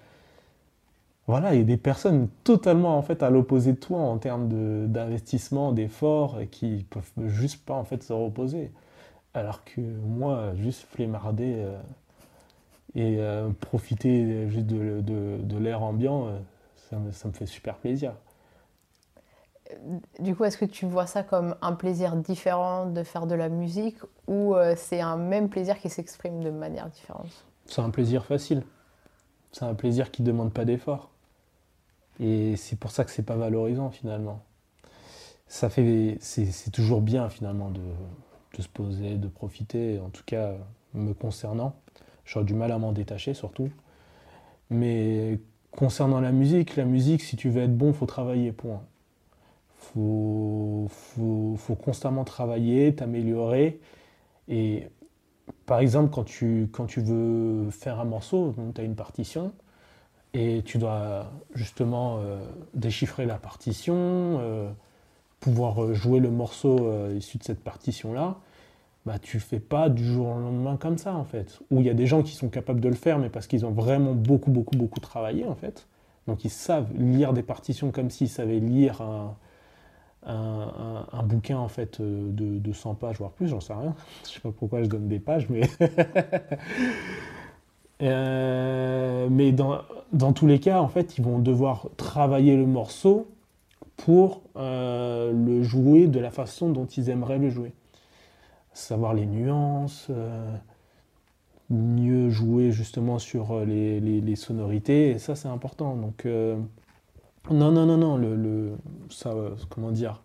voilà, 1.28 1.54
il 1.54 1.60
y 1.60 1.62
a 1.62 1.66
des 1.66 1.78
personnes 1.78 2.28
totalement 2.44 2.98
en 2.98 3.02
fait 3.02 3.24
à 3.24 3.30
l'opposé 3.30 3.74
de 3.74 3.78
toi 3.78 4.00
en 4.00 4.18
termes 4.18 4.88
d'investissement, 4.90 5.72
d'efforts, 5.72 6.40
qui 6.52 6.86
peuvent 6.90 7.30
juste 7.30 7.66
pas 7.66 7.76
en 7.76 7.86
fait 7.86 8.04
se 8.04 8.12
reposer. 8.12 8.72
Alors 9.34 9.64
que 9.64 9.82
moi, 9.82 10.54
juste 10.56 10.86
flémarder 10.92 11.56
euh, 11.58 11.80
et 12.94 13.18
euh, 13.20 13.50
profiter 13.50 14.48
juste 14.50 14.68
de, 14.68 15.02
de, 15.02 15.58
l'air 15.58 15.82
ambiant, 15.82 16.28
euh, 16.28 16.38
ça 16.90 16.98
me, 16.98 17.12
ça 17.12 17.28
me 17.28 17.34
fait 17.34 17.48
super 17.48 17.78
plaisir. 17.78 18.14
Du 20.20 20.36
coup, 20.36 20.44
est-ce 20.44 20.58
que 20.58 20.66
tu 20.66 20.86
vois 20.86 21.08
ça 21.08 21.24
comme 21.24 21.56
un 21.62 21.74
plaisir 21.74 22.16
différent 22.16 22.86
de 22.86 23.02
faire 23.02 23.26
de 23.26 23.34
la 23.34 23.50
musique 23.50 23.98
ou 24.28 24.54
c'est 24.76 25.02
un 25.02 25.18
même 25.18 25.50
plaisir 25.50 25.80
qui 25.80 25.90
s'exprime 25.90 26.44
de 26.44 26.52
manière 26.52 26.90
différente? 26.90 27.46
C'est 27.66 27.82
un 27.82 27.90
plaisir 27.90 28.24
facile. 28.24 28.64
C'est 29.52 29.66
un 29.66 29.74
plaisir 29.74 30.12
qui 30.12 30.22
ne 30.22 30.28
demande 30.28 30.54
pas 30.54 30.64
d'effort. 30.64 31.10
Et 32.20 32.56
c'est 32.56 32.78
pour 32.78 32.92
ça 32.92 33.04
que 33.04 33.10
c'est 33.10 33.24
pas 33.24 33.36
valorisant 33.36 33.90
finalement. 33.90 34.44
Ça 35.48 35.70
fait, 35.70 36.18
c'est 36.20 36.72
toujours 36.72 37.02
bien 37.02 37.30
finalement 37.30 37.72
de, 37.72 37.82
de, 38.54 38.62
se 38.62 38.68
poser, 38.68 39.16
de 39.16 39.28
profiter. 39.28 40.00
En 40.00 40.10
tout 40.10 40.24
cas, 40.26 40.54
me 40.94 41.14
concernant, 41.14 41.76
j'aurais 42.26 42.46
du 42.46 42.54
mal 42.54 42.72
à 42.72 42.78
m'en 42.78 42.92
détacher 42.92 43.34
surtout. 43.34 43.70
Mais 44.70 45.40
concernant 45.72 46.20
la 46.22 46.32
musique, 46.32 46.76
la 46.76 46.86
musique, 46.86 47.22
si 47.22 47.36
tu 47.36 47.50
veux 47.50 47.64
être 47.64 47.78
bon, 47.78 47.94
faut 47.94 48.06
travailler. 48.06 48.52
Point 48.52 48.82
faut, 49.84 50.88
faut, 50.90 51.56
faut 51.58 51.76
constamment 51.76 52.24
travailler, 52.24 52.96
t'améliorer. 52.96 53.80
Et 54.48 54.88
par 55.66 55.80
exemple, 55.80 56.10
quand 56.12 56.24
tu, 56.24 56.70
quand 56.72 56.86
tu 56.86 57.02
veux 57.02 57.70
faire 57.72 58.00
un 58.00 58.06
morceau, 58.06 58.56
tu 58.74 58.82
as 58.82 58.84
une 58.84 58.96
partition, 58.96 59.54
et 60.34 60.64
tu 60.66 60.78
dois 60.78 61.32
justement 61.54 62.20
euh, 62.20 62.40
déchiffrer 62.74 63.26
la 63.26 63.38
partition, 63.38 63.96
euh, 63.96 64.70
pouvoir 65.44 65.94
jouer 65.94 66.20
le 66.20 66.32
morceau 66.32 66.78
euh, 66.88 67.14
issu 67.18 67.38
de 67.38 67.44
cette 67.44 67.64
partition-là, 67.64 68.38
bah, 69.06 69.20
tu 69.20 69.40
fais 69.40 69.60
pas 69.60 69.90
du 69.90 70.06
jour 70.06 70.28
au 70.28 70.40
lendemain 70.40 70.78
comme 70.78 70.98
ça, 70.98 71.14
en 71.16 71.26
fait. 71.26 71.60
Ou 71.72 71.82
il 71.82 71.86
y 71.86 71.90
a 71.90 71.94
des 71.94 72.06
gens 72.06 72.24
qui 72.24 72.34
sont 72.34 72.48
capables 72.48 72.80
de 72.80 72.88
le 72.88 72.96
faire, 72.96 73.20
mais 73.20 73.30
parce 73.30 73.48
qu'ils 73.48 73.66
ont 73.66 73.72
vraiment 73.72 74.14
beaucoup, 74.14 74.52
beaucoup, 74.52 74.78
beaucoup 74.78 75.02
travaillé, 75.02 75.46
en 75.46 75.56
fait. 75.56 75.88
Donc 76.28 76.46
ils 76.46 76.50
savent 76.50 76.88
lire 76.96 77.34
des 77.34 77.44
partitions 77.44 77.92
comme 77.92 78.10
s'ils 78.10 78.30
savaient 78.30 78.62
lire 78.62 79.02
un, 79.02 79.36
un, 80.26 81.24
bouquin 81.24 81.58
en 81.58 81.68
fait 81.68 82.00
euh, 82.00 82.32
de, 82.32 82.60
de, 82.60 82.72
100 82.72 82.96
pages, 82.96 83.18
voire 83.18 83.32
plus, 83.32 83.50
j'en 83.50 83.60
sais 83.60 83.74
rien. 83.74 83.94
Je 84.26 84.30
sais 84.30 84.40
pas 84.40 84.52
pourquoi 84.58 84.82
je 84.84 84.88
donne 84.88 85.08
des 85.08 85.20
pages, 85.20 85.50
mais. 85.50 85.70
Euh, 88.02 89.30
mais 89.30 89.54
dans, 89.54 89.78
dans, 90.12 90.34
tous 90.34 90.46
les 90.46 90.60
cas, 90.60 90.82
en 90.82 90.90
fait, 90.90 91.18
ils 91.18 91.24
vont 91.24 91.40
devoir 91.40 91.88
travailler 91.96 92.58
le 92.58 92.66
morceau 92.66 93.28
pour 93.98 94.42
euh, 94.56 95.32
le 95.32 95.64
jouer 95.64 96.08
de 96.08 96.20
la 96.20 96.32
façon 96.32 96.70
dont 96.70 96.86
ils 96.86 97.10
aimeraient 97.10 97.40
le 97.40 97.50
jouer. 97.50 97.74
Savoir 98.74 99.14
les 99.14 99.28
nuances, 99.28 100.10
mieux 101.70 102.30
jouer 102.30 102.72
justement 102.72 103.20
sur 103.20 103.64
les, 103.66 104.00
les, 104.00 104.20
les, 104.20 104.36
sonorités, 104.36 105.20
ça 105.20 105.36
c'est 105.36 105.48
important. 105.48 105.96
Donc 105.96 106.26
non, 107.52 107.72
non, 107.72 107.86
non, 107.86 107.98
non, 107.98 108.18
le, 108.18 108.78
euh, 109.26 109.56
comment 109.70 109.92
dire, 109.92 110.22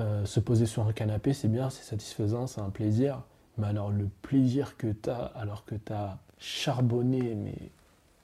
euh, 0.00 0.24
se 0.24 0.40
poser 0.40 0.66
sur 0.66 0.84
un 0.86 0.92
canapé, 0.92 1.32
c'est 1.32 1.48
bien, 1.48 1.70
c'est 1.70 1.84
satisfaisant, 1.84 2.48
c'est 2.48 2.60
un 2.60 2.70
plaisir. 2.70 3.22
Mais 3.56 3.68
alors, 3.68 3.90
le 3.90 4.08
plaisir 4.22 4.76
que 4.76 4.88
tu 4.88 5.08
as, 5.08 5.26
alors 5.36 5.64
que 5.64 5.76
tu 5.76 5.92
as 5.92 6.18
charbonné, 6.38 7.36
mais, 7.36 7.70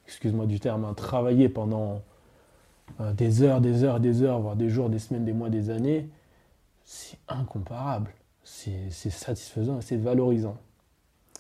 excuse-moi 0.07 0.46
du 0.46 0.59
terme, 0.59 0.85
hein, 0.85 0.94
travaillé 0.94 1.48
pendant 1.48 2.03
euh, 3.00 3.12
des 3.12 3.42
heures, 3.42 3.61
des 3.61 3.85
heures, 3.85 4.00
des 4.00 4.22
heures, 4.22 4.40
voire 4.40 4.57
des 4.57 4.68
jours, 4.68 4.90
des 4.90 4.98
semaines, 4.98 5.24
des 5.24 5.33
mois, 5.33 5.50
des 5.50 5.70
années, 5.70 6.09
c'est 6.85 7.18
incomparable. 7.28 8.12
C'est 8.44 8.90
satisfaisant 8.90 9.78
et 9.78 9.83
c'est 9.83 9.96
valorisant. 9.96 10.57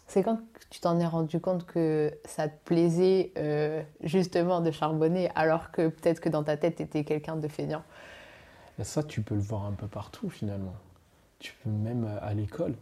C'est 0.06 0.22
quand 0.22 0.38
tu 0.70 0.80
t'en 0.80 0.98
es 1.00 1.06
rendu 1.06 1.40
compte 1.40 1.64
que 1.64 2.12
ça 2.24 2.48
te 2.48 2.64
plaisait 2.64 3.32
euh, 3.38 3.82
justement 4.02 4.60
de 4.60 4.70
charbonner 4.70 5.30
alors 5.34 5.70
que 5.70 5.88
peut-être 5.88 6.20
que 6.20 6.28
dans 6.28 6.42
ta 6.42 6.56
tête 6.56 6.76
tu 6.76 6.82
étais 6.82 7.04
quelqu'un 7.04 7.36
de 7.36 7.48
feignant? 7.48 7.82
Et 8.78 8.84
Ça, 8.84 9.02
tu 9.02 9.22
peux 9.22 9.34
le 9.34 9.40
voir 9.40 9.64
un 9.64 9.72
peu 9.72 9.86
partout 9.86 10.30
finalement. 10.30 10.74
Tu 11.38 11.54
peux 11.62 11.70
même 11.70 12.04
euh, 12.04 12.18
à 12.20 12.34
l'école. 12.34 12.74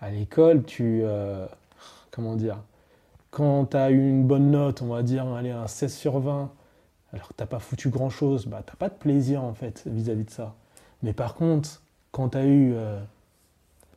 À 0.00 0.10
l'école, 0.10 0.64
tu. 0.64 1.00
Euh, 1.04 1.46
comment 2.10 2.36
dire? 2.36 2.58
Quand 3.30 3.66
tu 3.66 3.76
as 3.76 3.90
eu 3.90 4.08
une 4.08 4.26
bonne 4.26 4.50
note, 4.50 4.82
on 4.82 4.88
va 4.88 5.02
dire, 5.02 5.26
allez, 5.28 5.50
un 5.50 5.66
16 5.66 5.94
sur 5.94 6.20
20, 6.20 6.50
alors 7.12 7.28
que 7.28 7.34
tu 7.34 7.42
n'as 7.42 7.46
pas 7.46 7.58
foutu 7.58 7.90
grand 7.90 8.10
chose, 8.10 8.46
bah, 8.46 8.62
tu 8.66 8.72
n'as 8.72 8.76
pas 8.76 8.88
de 8.88 8.94
plaisir 8.94 9.42
en 9.42 9.54
fait 9.54 9.82
vis-à-vis 9.86 10.24
de 10.24 10.30
ça. 10.30 10.54
Mais 11.02 11.12
par 11.12 11.34
contre, 11.34 11.82
quand 12.10 12.30
tu 12.30 12.38
as 12.38 12.46
eu. 12.46 12.74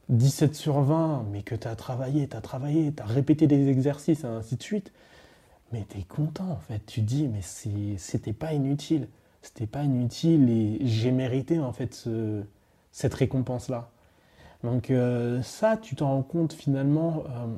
17 0.10 0.54
sur 0.54 0.82
20, 0.82 1.26
mais 1.32 1.42
que 1.42 1.56
tu 1.56 1.68
as 1.68 1.76
travaillé, 1.76 2.28
tu 2.28 2.38
as 2.38 2.42
travaillé, 2.42 2.94
tu 2.94 3.02
as 3.02 3.08
répété 3.08 3.48
des 3.48 3.70
exercices, 3.70 4.24
et 4.24 4.28
ainsi 4.28 4.56
de 4.56 4.62
suite, 4.62 4.92
mais 5.72 5.84
tu 5.90 5.98
es 5.98 6.04
content 6.04 6.52
en 6.52 6.60
fait. 6.60 6.86
Tu 6.86 7.02
dis, 7.02 7.28
mais 7.28 7.42
c'était 7.42 8.34
pas 8.34 8.54
inutile. 8.54 9.08
C'était 9.42 9.68
pas 9.68 9.84
inutile 9.84 10.50
et 10.50 10.80
j'ai 10.88 11.12
mérité 11.12 11.60
en 11.60 11.72
fait 11.72 12.08
cette 12.92 13.14
récompense-là. 13.14 13.92
Donc 14.64 14.90
euh, 14.90 15.44
ça, 15.44 15.78
tu 15.78 15.96
t'en 15.96 16.08
rends 16.08 16.24
compte 16.24 16.54
finalement, 16.54 17.24
euh, 17.30 17.56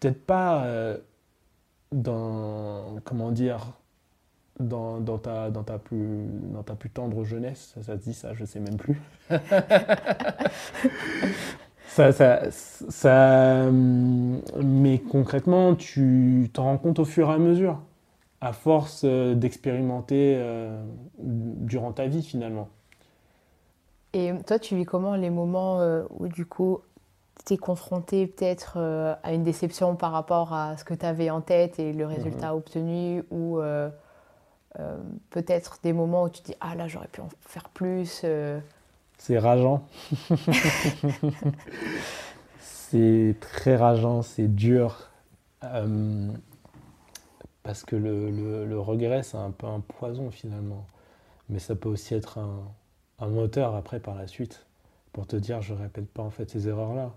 peut-être 0.00 0.24
pas 0.24 0.64
euh, 0.64 0.96
dans, 1.92 3.00
comment 3.04 3.32
dire, 3.32 3.72
dans, 4.60 5.00
dans, 5.00 5.18
ta, 5.18 5.50
dans, 5.50 5.64
ta 5.64 5.78
plus, 5.78 6.26
dans 6.52 6.62
ta 6.62 6.74
plus 6.74 6.90
tendre 6.90 7.24
jeunesse, 7.24 7.74
ça, 7.82 7.96
se 7.96 8.02
dit 8.02 8.14
ça, 8.14 8.34
je 8.34 8.44
sais 8.44 8.60
même 8.60 8.76
plus. 8.76 9.00
ça, 11.86 12.12
ça, 12.12 12.42
ça, 12.50 13.70
mais 13.72 14.98
concrètement, 14.98 15.74
tu 15.74 16.50
t'en 16.52 16.64
rends 16.64 16.78
compte 16.78 16.98
au 16.98 17.04
fur 17.04 17.30
et 17.30 17.34
à 17.34 17.38
mesure, 17.38 17.80
à 18.40 18.52
force 18.52 19.02
euh, 19.04 19.34
d'expérimenter 19.34 20.34
euh, 20.36 20.82
durant 21.18 21.92
ta 21.92 22.06
vie 22.06 22.22
finalement. 22.22 22.68
Et 24.12 24.32
toi, 24.46 24.58
tu 24.58 24.76
vis 24.76 24.84
comment 24.84 25.16
les 25.16 25.30
moments 25.30 25.80
euh, 25.80 26.04
où 26.10 26.28
du 26.28 26.46
coup 26.46 26.78
t'es 27.44 27.56
confronté 27.56 28.26
peut-être 28.26 28.74
euh, 28.78 29.14
à 29.22 29.32
une 29.34 29.42
déception 29.42 29.96
par 29.96 30.12
rapport 30.12 30.52
à 30.52 30.76
ce 30.76 30.84
que 30.84 30.94
tu 30.94 31.04
avais 31.04 31.30
en 31.30 31.40
tête 31.40 31.78
et 31.78 31.92
le 31.92 32.06
résultat 32.06 32.52
Mhm. 32.52 32.56
obtenu 32.56 33.24
ou 33.30 33.58
euh, 33.60 33.90
euh, 34.80 34.96
peut-être 35.30 35.78
des 35.82 35.92
moments 35.92 36.24
où 36.24 36.28
tu 36.30 36.42
dis 36.42 36.54
ah 36.60 36.74
là 36.74 36.88
j'aurais 36.88 37.08
pu 37.08 37.20
en 37.20 37.28
faire 37.40 37.68
plus 37.70 38.22
euh, 38.24 38.60
C'est 39.18 39.38
rageant. 39.38 39.86
c'est 42.58 43.36
très 43.40 43.76
rageant, 43.76 44.22
c'est 44.22 44.48
dur. 44.54 45.10
Euh, 45.64 46.30
parce 47.62 47.82
que 47.84 47.96
le, 47.96 48.30
le- 48.66 48.78
regret, 48.80 49.22
c'est 49.22 49.36
un 49.38 49.50
peu 49.50 49.66
un 49.66 49.80
poison 49.80 50.30
finalement. 50.30 50.86
Mais 51.48 51.58
ça 51.60 51.74
peut 51.76 51.88
aussi 51.90 52.14
être 52.14 52.38
un, 52.38 52.62
un 53.20 53.28
moteur 53.28 53.74
après 53.76 54.00
par 54.00 54.14
la 54.16 54.26
suite 54.28 54.66
pour 55.12 55.26
te 55.26 55.36
dire 55.36 55.62
je 55.62 55.74
répète 55.74 56.08
pas 56.08 56.22
en 56.22 56.30
fait 56.30 56.50
ces 56.50 56.68
erreurs-là. 56.68 57.12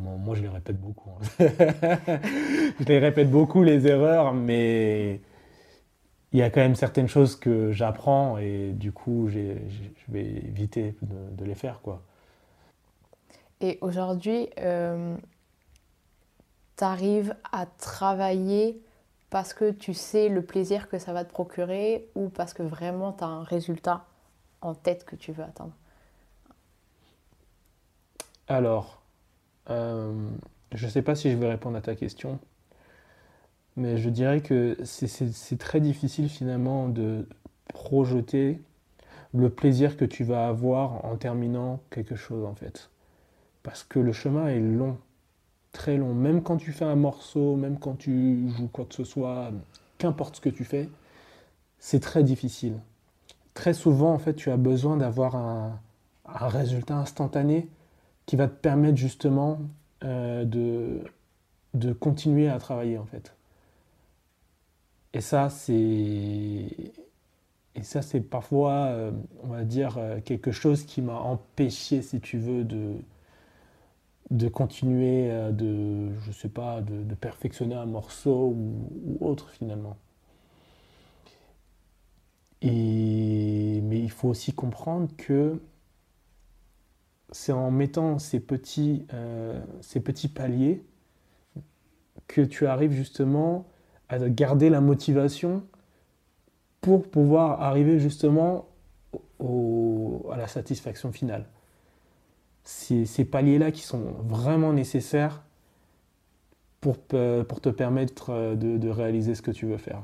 Moi, 0.00 0.34
je 0.36 0.42
les 0.42 0.48
répète 0.48 0.80
beaucoup. 0.80 1.10
hein. 1.10 1.46
je 2.80 2.84
les 2.86 2.98
répète 2.98 3.30
beaucoup 3.30 3.62
les 3.62 3.86
erreurs, 3.86 4.34
mais 4.34 5.20
il 6.32 6.38
y 6.38 6.42
a 6.42 6.50
quand 6.50 6.60
même 6.60 6.74
certaines 6.74 7.08
choses 7.08 7.36
que 7.36 7.72
j'apprends 7.72 8.38
et 8.38 8.72
du 8.72 8.92
coup, 8.92 9.28
je 9.28 9.54
vais 10.08 10.24
éviter 10.24 10.96
de, 11.02 11.36
de 11.36 11.44
les 11.44 11.54
faire 11.54 11.80
quoi. 11.82 12.02
et 13.60 13.78
aujourd'hui 13.80 14.48
tu 16.76 16.84
arrives 16.84 17.36
à 17.52 17.66
travailler 17.66 18.82
parce 19.30 19.54
que 19.54 19.70
tu 19.70 19.94
sais 19.94 20.28
le 20.28 20.42
plaisir 20.42 20.88
que 20.88 20.98
ça 20.98 21.12
va 21.12 21.24
te 21.24 21.30
procurer 21.30 22.08
ou 22.14 22.28
parce 22.28 22.52
que 22.52 22.62
vraiment 22.62 23.12
tu 23.12 23.24
as 23.24 23.28
un 23.28 23.44
résultat 23.44 24.04
en 24.60 24.74
tête 24.74 25.04
que 25.04 25.16
tu 25.16 25.32
veux 25.32 25.44
atteindre? 25.44 25.72
Alors, 28.48 29.02
euh, 29.70 30.12
je 30.72 30.86
ne 30.86 30.90
sais 30.90 31.02
pas 31.02 31.14
si 31.14 31.30
je 31.30 31.36
vais 31.36 31.48
répondre 31.48 31.76
à 31.76 31.80
ta 31.80 31.94
question, 31.94 32.38
mais 33.76 33.96
je 33.96 34.10
dirais 34.10 34.40
que 34.40 34.76
c'est- 34.84 35.58
très 35.58 35.80
difficile 35.80 36.28
finalement 36.28 36.88
de 36.88 37.26
projeter 37.68 38.60
le 39.34 39.50
plaisir 39.50 39.96
que 39.96 40.04
tu 40.04 40.24
vas 40.24 40.48
avoir 40.48 41.04
en 41.04 41.16
terminant 41.16 41.80
quelque 41.90 42.16
chose 42.16 42.44
en 42.44 42.54
fait. 42.54 42.90
Parce 43.62 43.84
que 43.84 43.98
le 43.98 44.12
chemin 44.12 44.48
est 44.48 44.60
long, 44.60 44.98
très 45.72 45.96
long. 45.96 46.14
Même 46.14 46.42
quand 46.42 46.58
tu 46.58 46.72
fais 46.72 46.84
un 46.84 46.96
morceau, 46.96 47.56
même 47.56 47.78
quand 47.78 47.96
tu 47.98 48.50
joues 48.50 48.68
quoi 48.68 48.84
que 48.84 48.94
ce 48.94 49.04
soit, 49.04 49.50
qu'importe 49.98 50.36
ce 50.36 50.40
que 50.40 50.50
tu 50.50 50.64
fais, 50.64 50.88
c'est 51.78 52.00
très 52.00 52.24
difficile. 52.24 52.78
Très 53.54 53.74
souvent 53.74 54.12
en 54.14 54.18
fait 54.18 54.34
tu 54.34 54.50
as 54.50 54.56
besoin 54.56 54.96
d'avoir 54.96 55.36
un, 55.36 55.80
résultat 56.26 56.96
instantané 56.96 57.68
qui 58.26 58.36
va 58.36 58.48
te 58.48 58.54
permettre 58.54 58.96
justement 58.96 59.58
euh, 60.04 60.44
de 60.44 61.92
continuer 61.92 62.48
à 62.48 62.58
travailler 62.58 62.98
en 62.98 63.06
fait. 63.06 63.34
Et 65.14 65.20
ça, 65.20 65.50
c'est 65.50 66.66
et 67.74 67.82
ça, 67.82 68.02
c'est 68.02 68.20
parfois, 68.20 68.86
euh, 68.86 69.12
on 69.42 69.48
va 69.48 69.64
dire, 69.64 69.96
euh, 69.98 70.20
quelque 70.20 70.52
chose 70.52 70.84
qui 70.84 71.00
m'a 71.02 71.14
empêché, 71.14 72.02
si 72.02 72.20
tu 72.20 72.38
veux, 72.38 72.64
de, 72.64 72.96
de 74.30 74.48
continuer, 74.48 75.30
euh, 75.30 75.52
de, 75.52 76.12
je 76.26 76.32
sais 76.32 76.48
pas, 76.48 76.82
de, 76.82 77.14
perfectionner 77.14 77.74
un 77.74 77.86
morceau 77.86 78.54
ou, 78.56 78.90
ou 79.06 79.26
autre 79.26 79.50
finalement. 79.50 79.96
Et, 82.60 83.80
mais 83.82 83.98
il 83.98 84.10
faut 84.10 84.28
aussi 84.28 84.52
comprendre 84.52 85.08
que 85.16 85.60
c'est 87.32 87.52
en 87.52 87.70
mettant 87.70 88.18
ces 88.18 88.40
petits, 88.40 89.06
ces 89.80 90.00
petits 90.00 90.28
paliers 90.28 90.84
que 92.28 92.42
tu 92.42 92.66
arrives 92.66 92.92
justement 92.92 93.66
à 94.12 94.28
garder 94.28 94.68
la 94.70 94.80
motivation 94.80 95.62
pour 96.80 97.08
pouvoir 97.08 97.62
arriver 97.62 97.98
justement 97.98 98.66
au- 99.38 100.26
à 100.32 100.36
la 100.36 100.46
satisfaction 100.48 101.12
finale. 101.12 101.46
Ces 102.64 103.24
paliers-là 103.24 103.72
qui 103.72 103.82
sont 103.82 104.02
vraiment 104.28 104.72
nécessaires 104.72 105.42
pour, 106.80 106.98
pe- 106.98 107.42
pour 107.42 107.60
te 107.60 107.68
permettre 107.68 108.30
euh, 108.30 108.54
de, 108.54 108.76
de 108.76 108.88
réaliser 108.88 109.34
ce 109.34 109.42
que 109.42 109.50
tu 109.50 109.66
veux 109.66 109.78
faire. 109.78 110.02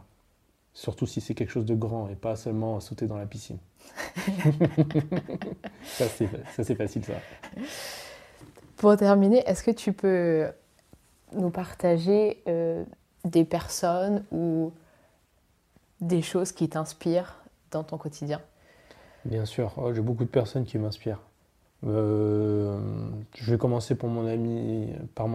Surtout 0.74 1.06
si 1.06 1.20
c'est 1.20 1.34
quelque 1.34 1.50
chose 1.50 1.64
de 1.66 1.74
grand 1.74 2.08
et 2.08 2.14
pas 2.14 2.36
seulement 2.36 2.78
sauter 2.80 3.06
dans 3.06 3.16
la 3.16 3.26
piscine. 3.26 3.58
ça, 5.84 6.04
c'est 6.08 6.28
ça, 6.56 6.64
c'est 6.64 6.74
facile, 6.74 7.04
ça. 7.04 7.14
Pour 8.76 8.96
terminer, 8.96 9.42
est-ce 9.46 9.64
que 9.64 9.70
tu 9.72 9.92
peux 9.92 10.46
nous 11.32 11.50
partager 11.50 12.42
euh, 12.46 12.84
des 13.28 13.44
personnes 13.44 14.24
ou 14.30 14.72
des 16.00 16.22
choses 16.22 16.52
qui 16.52 16.68
t'inspirent 16.68 17.36
dans 17.70 17.84
ton 17.84 17.98
quotidien 17.98 18.40
Bien 19.24 19.44
sûr, 19.44 19.72
Oh, 19.76 19.92
j'ai 19.92 20.00
beaucoup 20.00 20.24
de 20.24 20.30
personnes 20.30 20.64
qui 20.64 20.78
m'inspirent. 20.78 21.20
Euh, 21.86 22.78
je 23.34 23.50
vais 23.50 23.58
commencer 23.58 23.94
par 23.94 24.08
mon 24.08 24.26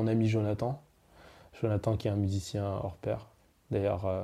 ami 0.08 0.28
Jonathan. 0.28 0.82
Jonathan 1.62 1.96
qui 1.96 2.08
est 2.08 2.12
un 2.12 2.16
musicien 2.16 2.66
hors 2.66 2.96
pair. 2.96 3.28
D'ailleurs, 3.72 4.06
euh, 4.06 4.24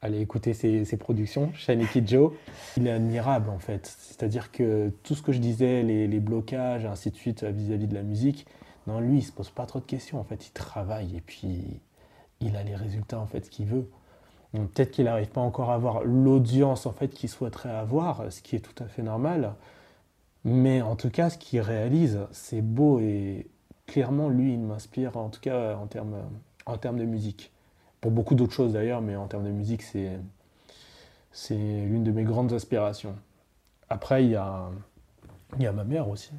allez 0.00 0.20
écouter 0.20 0.54
ses, 0.54 0.96
productions, 0.96 1.52
Shaniki 1.54 2.06
Joe. 2.06 2.32
Il 2.76 2.86
est 2.86 2.92
admirable 2.92 3.50
en 3.50 3.58
fait. 3.58 3.86
C'est-à-dire 3.86 4.50
que 4.50 4.90
tout 5.02 5.14
ce 5.14 5.22
que 5.22 5.32
je 5.32 5.38
disais, 5.38 5.82
les, 5.82 6.06
les 6.06 6.20
blocages, 6.20 6.86
ainsi 6.86 7.10
de 7.10 7.16
suite 7.16 7.44
vis-à-vis 7.44 7.86
de 7.86 7.94
la 7.94 8.02
musique, 8.02 8.46
non, 8.86 9.00
lui, 9.00 9.18
il 9.18 9.22
se 9.22 9.32
pose 9.32 9.50
pas 9.50 9.66
trop 9.66 9.78
de 9.78 9.84
questions. 9.84 10.18
En 10.18 10.24
fait, 10.24 10.46
il 10.46 10.52
travaille 10.52 11.16
et 11.16 11.20
puis 11.20 11.80
il 12.42 12.56
a 12.56 12.62
les 12.62 12.74
résultats 12.74 13.18
en 13.18 13.26
fait 13.26 13.48
qu'il 13.48 13.66
veut. 13.66 13.88
Peut-être 14.52 14.90
qu'il 14.90 15.06
n'arrive 15.06 15.30
pas 15.30 15.40
encore 15.40 15.70
à 15.70 15.74
avoir 15.74 16.04
l'audience 16.04 16.84
en 16.84 16.92
fait 16.92 17.08
qu'il 17.08 17.30
souhaiterait 17.30 17.70
avoir, 17.70 18.30
ce 18.30 18.42
qui 18.42 18.54
est 18.54 18.60
tout 18.60 18.82
à 18.82 18.86
fait 18.86 19.02
normal. 19.02 19.54
Mais 20.44 20.82
en 20.82 20.96
tout 20.96 21.10
cas, 21.10 21.30
ce 21.30 21.38
qu'il 21.38 21.60
réalise, 21.60 22.20
c'est 22.32 22.60
beau 22.60 23.00
et 23.00 23.46
clairement, 23.86 24.28
lui, 24.28 24.54
il 24.54 24.60
m'inspire 24.60 25.16
en 25.16 25.28
tout 25.28 25.40
cas 25.40 25.76
en 25.76 25.86
termes, 25.86 26.98
de 26.98 27.04
musique. 27.04 27.52
Pour 28.00 28.10
beaucoup 28.10 28.34
d'autres 28.34 28.52
choses 28.52 28.72
d'ailleurs, 28.72 29.00
mais 29.00 29.16
en 29.16 29.26
termes 29.26 29.44
de 29.44 29.50
musique, 29.50 29.82
c'est, 29.82 30.18
l'une 31.50 32.04
de 32.04 32.12
mes 32.12 32.24
grandes 32.24 32.52
aspirations. 32.52 33.14
Après, 33.88 34.24
il 34.24 34.30
y 34.30 34.36
a, 34.36 34.70
ma 35.58 35.84
mère 35.84 36.08
aussi. 36.08 36.32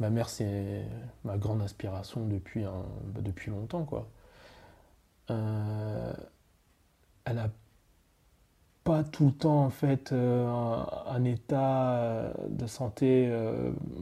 Ma 0.00 0.10
mère, 0.10 0.28
c'est 0.28 0.82
ma 1.24 1.36
grande 1.38 1.62
inspiration 1.62 2.26
depuis, 2.26 2.64
bah, 2.64 3.20
depuis 3.22 3.50
longtemps, 3.50 3.84
quoi. 3.84 4.06
Euh, 5.30 6.12
elle 7.24 7.36
n'a 7.36 7.50
pas 8.84 9.02
tout 9.02 9.26
le 9.26 9.32
temps 9.32 9.70
fait 9.70 10.12
euh, 10.12 10.46
un, 11.06 11.24
état 11.24 11.96
euh, 11.96 12.32
de 12.48 12.66
santé, 12.66 13.32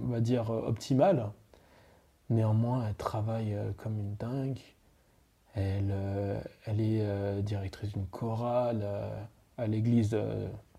on 0.03 0.09
va 0.09 0.21
dire, 0.21 0.51
optimal. 0.51 1.31
Néanmoins, 2.31 2.87
elle 2.89 2.95
travaille 2.95 3.57
comme 3.77 3.99
une 3.99 4.15
dingue. 4.17 4.61
Elle, 5.55 5.93
est 6.67 7.43
directrice 7.43 7.93
d'une 7.93 8.07
chorale 8.07 8.83
à 9.59 9.67
l'église 9.67 10.17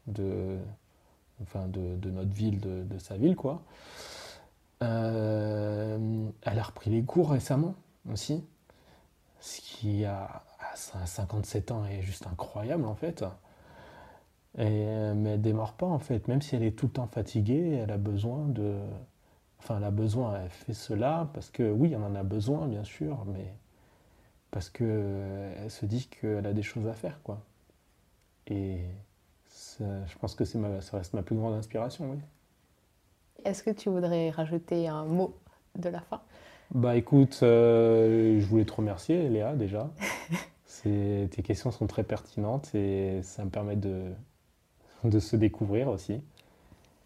de, 0.08 0.58
enfin 1.44 1.68
de, 1.68 2.10
notre 2.10 2.34
ville, 2.34 2.60
de, 2.60 2.98
sa 2.98 3.18
ville, 3.18 3.36
quoi. 3.36 3.62
Elle 4.82 4.90
a 6.44 6.64
repris 6.64 6.90
les 6.90 7.04
cours 7.04 7.30
récemment 7.32 7.76
aussi, 8.12 8.44
ce 9.44 9.60
qui 9.60 10.06
a 10.06 10.44
à 10.60 11.06
57 11.06 11.72
ans 11.72 11.86
est 11.86 12.02
juste 12.02 12.26
incroyable 12.28 12.86
en 12.86 12.96
fait. 12.96 13.26
Et, 14.58 14.86
mais 15.16 15.32
elle 15.32 15.42
démarre 15.42 15.74
pas 15.74 15.86
en 15.86 16.00
fait, 16.00 16.28
même 16.28 16.42
si 16.42 16.56
elle 16.56 16.64
est 16.64 16.78
tout 16.78 16.86
le 16.88 16.94
temps 16.94 17.08
fatiguée, 17.08 17.72
elle 17.84 17.92
a 17.92 17.98
besoin 17.98 18.48
de. 18.48 18.80
Enfin, 19.60 19.78
elle 19.78 19.84
a 19.84 19.92
besoin, 19.92 20.42
elle 20.42 20.50
fait 20.50 20.74
cela 20.74 21.30
parce 21.34 21.50
que 21.50 21.72
oui, 21.72 21.92
elle 21.94 22.04
en 22.04 22.16
a 22.16 22.24
besoin 22.24 22.68
bien 22.68 22.84
sûr, 22.84 23.26
mais 23.26 23.54
parce 24.52 24.70
que 24.70 25.52
elle 25.58 25.72
se 25.72 25.86
dit 25.86 26.08
qu'elle 26.08 26.46
a 26.48 26.54
des 26.54 26.64
choses 26.64 26.88
à 26.88 26.94
faire 26.94 27.22
quoi. 27.24 27.42
Et 28.48 28.80
je 29.80 30.18
pense 30.20 30.36
que 30.36 30.46
c'est 30.46 30.58
ma, 30.58 30.82
ça 30.82 30.98
reste 30.98 31.14
ma 31.14 31.24
plus 31.24 31.36
grande 31.36 31.56
inspiration, 31.56 32.12
oui. 32.12 32.20
Est-ce 33.44 33.64
que 33.64 33.72
tu 33.72 33.90
voudrais 33.90 34.30
rajouter 34.30 34.88
un 34.88 35.04
mot 35.04 35.36
de 35.76 35.90
la 35.90 36.00
fin? 36.00 36.22
Bah 36.72 36.96
écoute, 36.96 37.40
euh, 37.44 38.40
je 38.40 38.46
voulais 38.46 38.66
te 38.66 38.74
remercier 38.74 39.30
Léa 39.30 39.54
déjà. 39.54 39.90
Tes 40.84 41.30
questions 41.44 41.72
sont 41.72 41.88
très 41.88 42.04
pertinentes 42.04 42.76
et 42.76 43.22
ça 43.24 43.46
me 43.46 43.50
permet 43.50 43.78
de, 43.78 44.12
de 45.06 45.20
se 45.20 45.38
découvrir 45.38 45.88
aussi. 45.88 46.22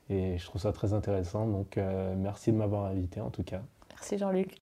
Et 0.09 0.37
je 0.37 0.45
trouve 0.45 0.61
ça 0.61 0.71
très 0.71 0.93
intéressant, 0.93 1.45
donc 1.45 1.77
euh, 1.77 2.15
merci 2.17 2.51
de 2.51 2.57
m'avoir 2.57 2.85
invité 2.85 3.21
en 3.21 3.29
tout 3.29 3.43
cas. 3.43 3.61
Merci 3.91 4.17
Jean-Luc. 4.17 4.57